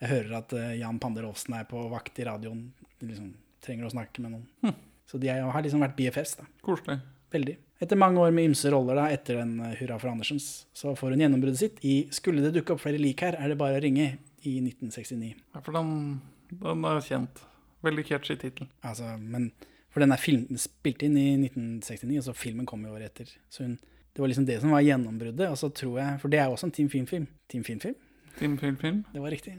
[0.00, 2.70] Jeg hører at eh, Jan Pander Olsen er på vakt i radioen.
[3.04, 3.32] Liksom
[3.64, 4.74] trenger å snakke med noen.
[5.10, 6.36] Så de har liksom vært BFS.
[6.38, 6.44] da.
[6.62, 7.00] Koselig.
[7.30, 7.56] Veldig.
[7.80, 11.14] Etter mange år med ymse roller da, etter den eh, Hurra for Andersens, så får
[11.14, 13.82] hun gjennombruddet sitt i Skulle det dukke opp flere lik her, er det bare å
[13.82, 15.34] ringe, i 1969.
[15.54, 17.42] Ja, for den, den er kjent.
[17.84, 18.68] Veldig catchy tittel.
[18.84, 19.50] Altså, men
[19.90, 23.32] For den er film, spilt inn i 1969, og så filmen kom jo året etter.
[23.50, 23.74] Så hun,
[24.14, 25.48] det var liksom det som var gjennombruddet.
[25.50, 27.26] Og så tror jeg, For det er jo også en Team Film-film.
[27.50, 27.96] Team Film-film?
[28.38, 29.00] Team Film Film.
[29.12, 29.56] Det var riktig.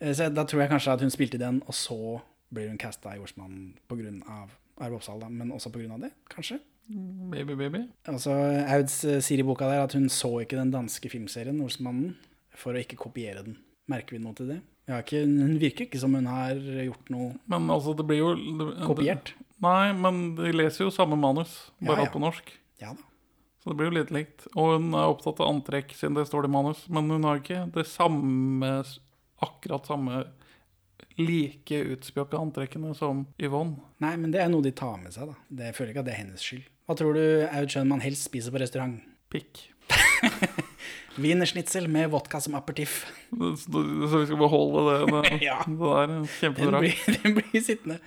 [0.00, 2.20] Eh, Så da tror jeg kanskje at hun spilte den, og så
[2.52, 4.48] blir hun casta i Olsmann pga.
[4.82, 5.28] Arve Oppsal, da.
[5.30, 5.98] Men også pga.
[6.02, 6.58] det, kanskje.
[7.30, 7.84] Baby Baby.
[8.10, 8.34] Altså,
[8.68, 12.16] Auds eh, sier i boka der at hun så ikke den danske filmserien Olsmannen
[12.54, 13.56] for å ikke kopiere den.
[13.88, 14.60] Merker vi noe til det?
[14.84, 18.84] Ikke, hun virker ikke som hun har gjort noe Men altså, det blir jo det-
[18.84, 19.32] Kopiert?
[19.64, 22.10] Nei, men de leser jo samme manus, bare Ja, ja.
[22.12, 22.50] på norsk.
[22.82, 23.02] Ja da.
[23.62, 24.44] Så det blir jo litt likt.
[24.60, 26.82] Og hun er opptatt av antrekk, siden det står det i manus.
[26.92, 28.84] Men hun har ikke det samme,
[29.40, 30.26] akkurat samme
[31.18, 33.76] like utspjåka antrekkene som Yvonne.
[34.02, 35.36] Nei, men det er noe de tar med seg, da.
[35.48, 36.64] Det jeg føler ikke at det er hennes skyld.
[36.88, 38.98] Hva tror du Aud Schønmann helst spiser på restaurant?
[39.32, 39.62] Pikk.
[41.16, 43.04] Wienerschnitzel med vodka som aperitiff.
[43.30, 43.82] Så
[44.18, 45.60] vi skal beholde det, det, Ja.
[45.66, 46.06] det der.
[46.10, 46.80] Den Kjempebra.
[46.82, 47.98] blir, den blir sittende.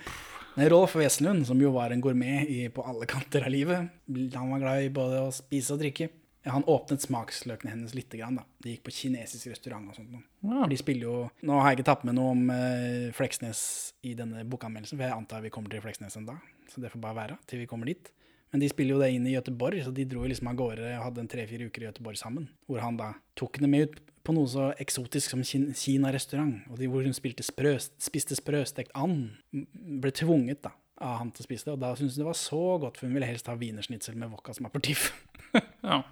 [0.68, 3.92] Rolf Wesenlund, som jo var en gourmet i, på alle kanter av livet,
[4.34, 6.08] han var glad i både å spise og drikke.
[6.46, 8.12] Han åpnet smaksløkene hennes litt.
[8.14, 8.44] Grann, da.
[8.62, 10.14] De gikk på kinesisk restaurant og sånt.
[10.46, 10.66] Ja.
[10.70, 13.60] De spiller jo Nå har jeg ikke tatt med noe om uh, Fleksnes
[14.06, 16.38] i denne bokanmeldelsen, for jeg antar vi kommer til Fleksnes en dag.
[16.72, 18.12] Så det får bare være til vi kommer dit.
[18.52, 20.86] Men de spiller jo det inn i Gøteborg, så de dro jo liksom av gårde
[20.94, 22.46] og hadde en tre-fire uker i Gøteborg sammen.
[22.64, 26.80] Hvor han da tok henne med ut på noe så eksotisk som kin- Kina-restaurant, og
[26.80, 29.34] de, hvor hun sprø, spiste sprøstekt and.
[29.52, 32.38] Ble tvunget da av han til å spise det, og da syntes hun det var
[32.38, 35.10] så godt, for hun ville helst ha wienerschnitzel med wokka som aperitiff.
[35.80, 36.02] Ja.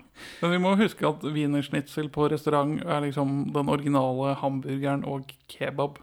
[0.40, 5.98] Men vi må huske at wienerschnitzel på restaurant er liksom den originale hamburgeren og kebab.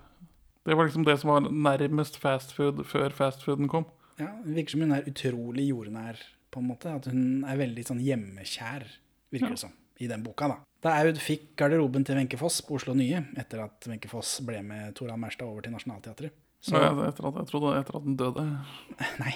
[0.68, 3.88] Det var liksom det som var nærmest fastfood før fastfooden kom.
[4.22, 6.22] Ja, Det virker som hun er utrolig jordnær,
[6.54, 6.94] på en måte.
[6.94, 8.86] At hun er veldig sånn hjemmekjær,
[9.34, 10.52] virker det som, i den boka.
[10.54, 14.38] Da Da Aud fikk garderoben til Wenche Foss på Oslo Nye, etter at Wenche Foss
[14.46, 18.20] ble med Toran Merstad over til Nationaltheatret Så etter at, jeg trodde etter at den
[18.20, 18.46] døde.
[19.24, 19.34] Nei.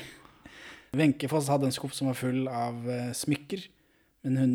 [0.96, 3.66] Wenchefoss hadde en skuff som var full av uh, smykker,
[4.26, 4.54] men hun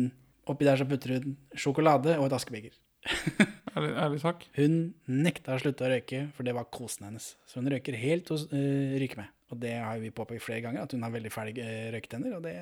[0.49, 2.79] oppi der så putter hun sjokolade og et askebeger.
[3.73, 4.43] Ærlig, ærlig sak.
[4.53, 4.73] Hun
[5.09, 7.31] nekta å slutte å røyke, for det var kosen hennes.
[7.49, 9.31] Så hun røyker helt hos uh, ryker med.
[9.53, 12.45] Og det har vi påpekt flere ganger, at hun har veldig ferdig uh, røyketenner, og
[12.45, 12.53] det,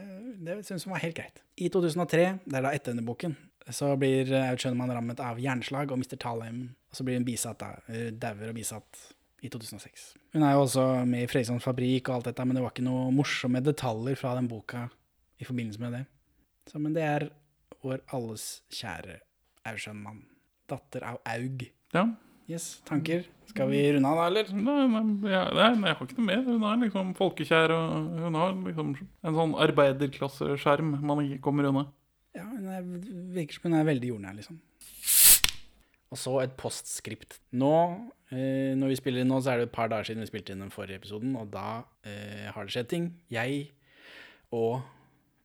[0.43, 1.41] det syns hun var helt greit.
[1.59, 3.36] I 2003, det er da etter denne boken,
[3.72, 6.16] så blir Aud Schønemann rammet av jernslag, og Mr.
[6.20, 7.76] Talheim, og så blir hun bisatt da,
[8.24, 9.03] dauer og bisatt
[9.41, 10.07] i 2006.
[10.35, 12.85] Hun er jo også med i Frøysands Fabrikk og alt dette, men det var ikke
[12.85, 14.85] noe morsomme detaljer fra den boka
[15.41, 16.03] i forbindelse med det.
[16.69, 17.29] Så, men det er
[17.81, 19.21] vår alles kjære
[19.69, 20.19] Aud
[20.69, 21.65] Datter av Aug.
[21.93, 22.05] Ja.
[22.49, 23.23] Yes, tanker?
[23.47, 24.49] Skal vi runde av da, eller?
[24.55, 26.41] Nei, nei, nei, jeg har ikke noe mer.
[26.45, 31.85] Hun er liksom folkekjær, og hun har liksom en sånn arbeiderklasseskjerm man ikke kommer unna.
[32.35, 32.83] Ja, hun er,
[33.35, 34.59] virker som hun er veldig jordnær, liksom.
[36.12, 37.39] Og så et postskript.
[37.55, 37.74] Nå,
[38.34, 40.55] eh, når vi spiller inn nå, så er det et par dager siden vi spilte
[40.55, 43.05] inn den forrige episoden, og da eh, har det skjedd ting.
[43.32, 43.70] Jeg
[44.51, 44.82] og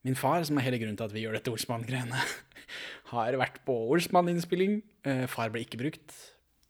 [0.06, 2.18] min far, som er hele grunnen til at vi gjør dette Olsmann-greiene,
[3.12, 4.80] har vært på Olsmann-innspilling.
[5.06, 6.14] Eh, far ble ikke brukt.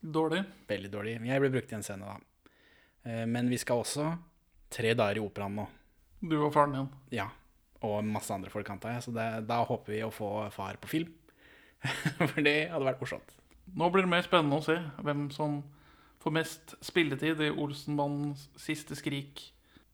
[0.01, 0.43] Dårlig.
[0.69, 1.17] Veldig dårlig.
[1.27, 2.53] Jeg ble brukt i en scene, da.
[3.07, 4.11] Eh, men vi skal også
[4.73, 5.67] tre dager i operaen nå.
[6.21, 6.89] Du og faren din.
[7.15, 7.31] Ja.
[7.85, 9.07] Og masse andre folk, antar jeg.
[9.07, 11.13] Så det, da håper vi å få far på film.
[12.33, 13.37] For det hadde vært morsomt.
[13.75, 15.59] Nå blir det mer spennende å se hvem som
[16.23, 19.53] får mest spilletid i Olsenbandens siste skrik,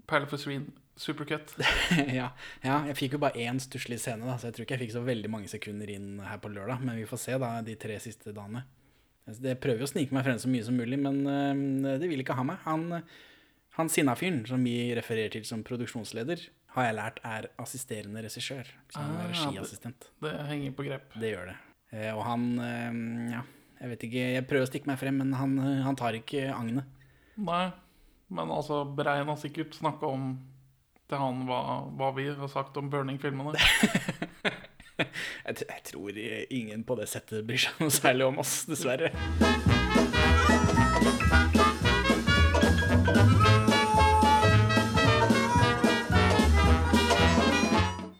[0.08, 0.64] Perle for svin,
[0.98, 1.54] supercut.
[2.18, 2.28] ja,
[2.64, 4.94] ja, jeg fikk jo bare én stusslig scene, da, så jeg tror ikke jeg fikk
[4.96, 6.82] så veldig mange sekunder inn her på lørdag.
[6.84, 8.64] Men vi får se da de tre siste dagene.
[9.22, 12.24] Det prøver jo å snike meg frem så mye som mulig, men øh, det vil
[12.24, 12.58] ikke ha meg.
[12.66, 12.88] Han,
[13.78, 16.42] han sinna-fyren som vi refererer til som produksjonsleder,
[16.74, 18.68] har jeg lært er assisterende regissør.
[18.90, 20.10] Så han er Ah, regiassistent.
[20.24, 21.14] Det henger på grep.
[21.22, 21.56] Det gjør det.
[21.94, 23.02] Eh, og han øh,
[23.36, 23.42] Ja,
[23.82, 26.86] jeg vet ikke Jeg prøver å stikke meg frem, men han, han tar ikke agnet.
[27.42, 27.64] Nei,
[28.30, 30.36] men altså, Brein har sikkert snakka om
[31.10, 31.58] til han hva,
[31.98, 33.58] hva vi har sagt om Burning-filmene.
[35.02, 36.18] Jeg, jeg tror
[36.52, 39.08] ingen på det settet bryr seg noe særlig om oss, dessverre.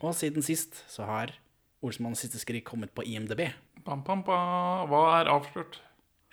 [0.01, 1.37] Og siden sist så har
[1.85, 3.45] Olsmanns siste skrik kommet på IMDb.
[3.85, 4.87] Pam, pam, pam.
[4.91, 5.81] Hva er avslørt?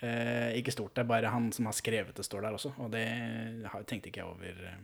[0.00, 2.70] Eh, ikke stort, det er bare han som har skrevet det, står der også.
[2.80, 3.04] Og det
[3.68, 4.62] har, tenkte ikke jeg over.
[4.70, 4.78] eh,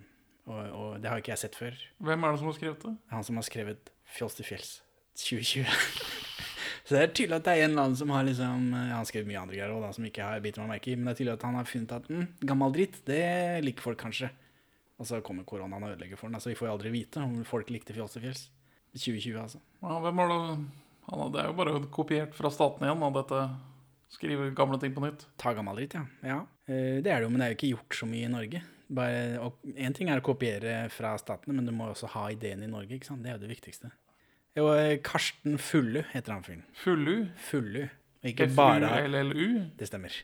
[0.47, 1.75] Og, og det har ikke jeg sett før.
[1.99, 2.93] Hvem er det som har skrevet det?
[3.11, 4.69] Han som har skrevet Fjols til fjells
[5.19, 5.65] 2020.
[6.87, 9.07] Så det er tydelig at det er en eller annen som har liksom Han har
[9.09, 11.15] skrevet mye andre greier også, da, som ikke har biter meg merke i, men det
[11.17, 13.25] er tydelig at han har funnet at mm, gammel dritt, det
[13.67, 14.29] liker folk kanskje.
[15.03, 17.41] Og så kommer koronaen og ødelegger for den, så vi får jo aldri vite om
[17.49, 18.45] folk likte Fjols til fjells.
[18.95, 19.59] 2020, altså.
[19.83, 20.45] Ja, hvem var det?
[21.07, 23.43] Han, hadde det er jo bare kopiert fra staten igjen, og dette
[24.17, 25.27] skriver gamle ting på nytt.
[25.41, 26.05] Ta gammel dritt, ja.
[26.27, 26.39] ja.
[26.71, 28.63] Eh, Det er det jo, men det er jo ikke gjort så mye i Norge.
[28.97, 29.51] Bare,
[29.83, 32.95] en ting er å kopiere fra statene, men du må også ha ideen i Norge,
[32.99, 33.25] ikke sant?
[33.25, 33.91] Det er jo det viktigste.
[34.57, 36.63] Jo, eh, Karsten Fullu heter han fyren.
[36.81, 37.17] Fullu?
[37.49, 37.83] Fullu.
[38.27, 39.49] Ikke bare F-U-L-L-U?
[39.79, 40.15] Det stemmer.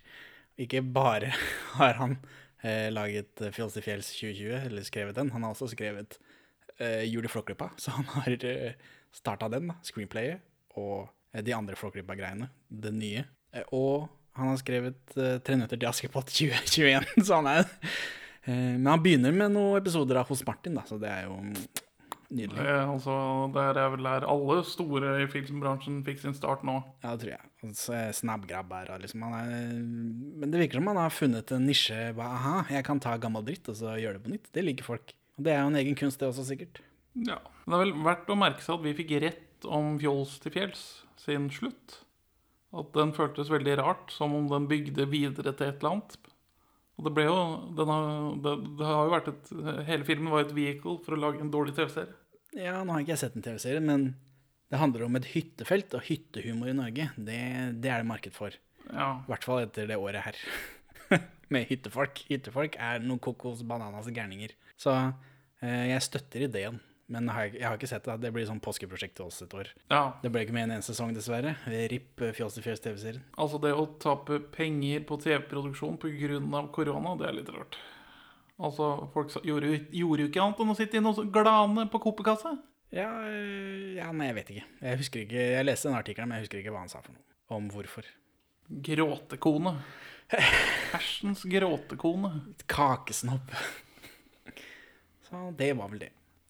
[0.62, 1.32] Ikke bare
[1.78, 2.16] har han
[2.62, 6.16] eh, laget eh, Fjols til fjells 2020, eller skrevet den, han har også skrevet
[6.78, 8.78] eh, Jul i Flåklypa, så han har eh,
[9.12, 10.40] starta den, da, screenplayet,
[10.80, 13.24] og eh, de andre Flåklypa-greiene, det nye.
[13.52, 14.08] Eh, og
[14.38, 19.02] han har skrevet uh, Tre nøtter til Askepott 2021, så han er uh, Men han
[19.04, 21.58] begynner med noen episoder av Hos Martin, da, så det er jo mm,
[22.32, 22.64] nydelig.
[22.64, 23.14] Eh, altså,
[23.54, 26.78] der er vel der alle store i filmbransjen fikk sin start nå.
[27.04, 27.50] Ja, det tror jeg.
[27.68, 29.76] Altså, Snabgrab er liksom han er,
[30.40, 32.00] Men det virker som han har funnet en nisje.
[32.16, 34.50] Bare, Aha, jeg kan ta gammel dritt og så gjøre det på nytt.
[34.54, 35.14] Det liker folk.
[35.38, 36.82] Og det er jo en egen kunst, det også, sikkert.
[37.28, 37.38] Ja.
[37.66, 40.82] Det er vel verdt å merke seg at vi fikk rett om Fjols til fjells
[41.20, 42.00] sin slutt.
[42.72, 46.16] At den føltes veldig rart, som om den bygde videre til et eller annet.
[46.96, 47.36] Og det ble jo
[47.76, 48.10] den har,
[48.44, 49.52] det, det har jo vært et
[49.88, 52.14] Hele filmen var et vehicle for å lage en dårlig TV-serie.
[52.56, 54.12] Ja, nå har ikke jeg sett en TV-serie, men
[54.72, 57.40] det handler om et hyttefelt, og hyttehumor i Norge, det,
[57.84, 58.54] det er det marked for.
[58.88, 59.08] Ja.
[59.24, 60.38] I hvert fall etter det året her.
[61.52, 62.24] Med hyttefolk.
[62.30, 64.54] Hyttefolk er noen kokos bananas gærninger.
[64.80, 64.94] Så
[65.60, 66.80] eh, jeg støtter ideen.
[67.12, 68.14] Men jeg har, jeg har ikke sett det.
[68.22, 69.68] Det blir sånn påskeprosjekt til oss et år.
[69.92, 70.02] Ja.
[70.22, 71.54] Det ble ikke med en eneste sesong, dessverre.
[71.68, 73.24] RIP eh, Fjols til fjells TV-serien.
[73.36, 76.62] Altså det å tape penger på TV-produksjon pga.
[76.72, 77.76] korona, det er litt rart.
[78.62, 82.00] Altså, folk gjorde, jo- gjorde jo ikke annet enn å sitte inne og glane på
[82.04, 82.54] Coop-kassa.
[82.92, 84.64] Ja, øh, ja, nei, jeg vet ikke.
[84.84, 87.16] Jeg husker ikke, jeg leste den artikkelen, men jeg husker ikke hva han sa for
[87.16, 87.24] noe.
[87.56, 88.08] Om hvorfor.
[88.88, 89.72] Gråtekone.
[90.92, 92.32] Hersens gråtekone.
[92.70, 93.50] Kakesnobb.
[95.28, 96.10] Så det var vel det.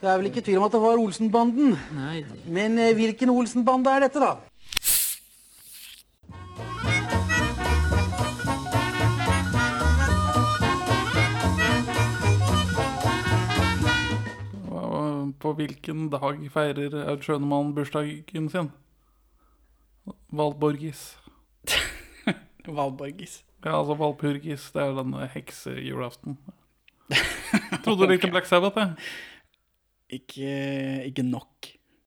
[0.00, 1.72] Det er vel ikke tvil om at det var Olsenbanden.
[2.46, 4.36] Men eh, hvilken Olsenbande er dette, da?
[15.38, 18.70] På hvilken dag feirer Aud Schønemann bursdagen sin?
[20.34, 21.18] Valborgis.
[22.66, 23.44] Valborgis.
[23.64, 24.70] Ja, altså Valpurgis.
[24.74, 26.38] Det er denne heksejulaften.
[27.84, 28.94] Trodde du likte Black Sabbath, jeg.
[30.10, 31.66] Ikke, ikke nok.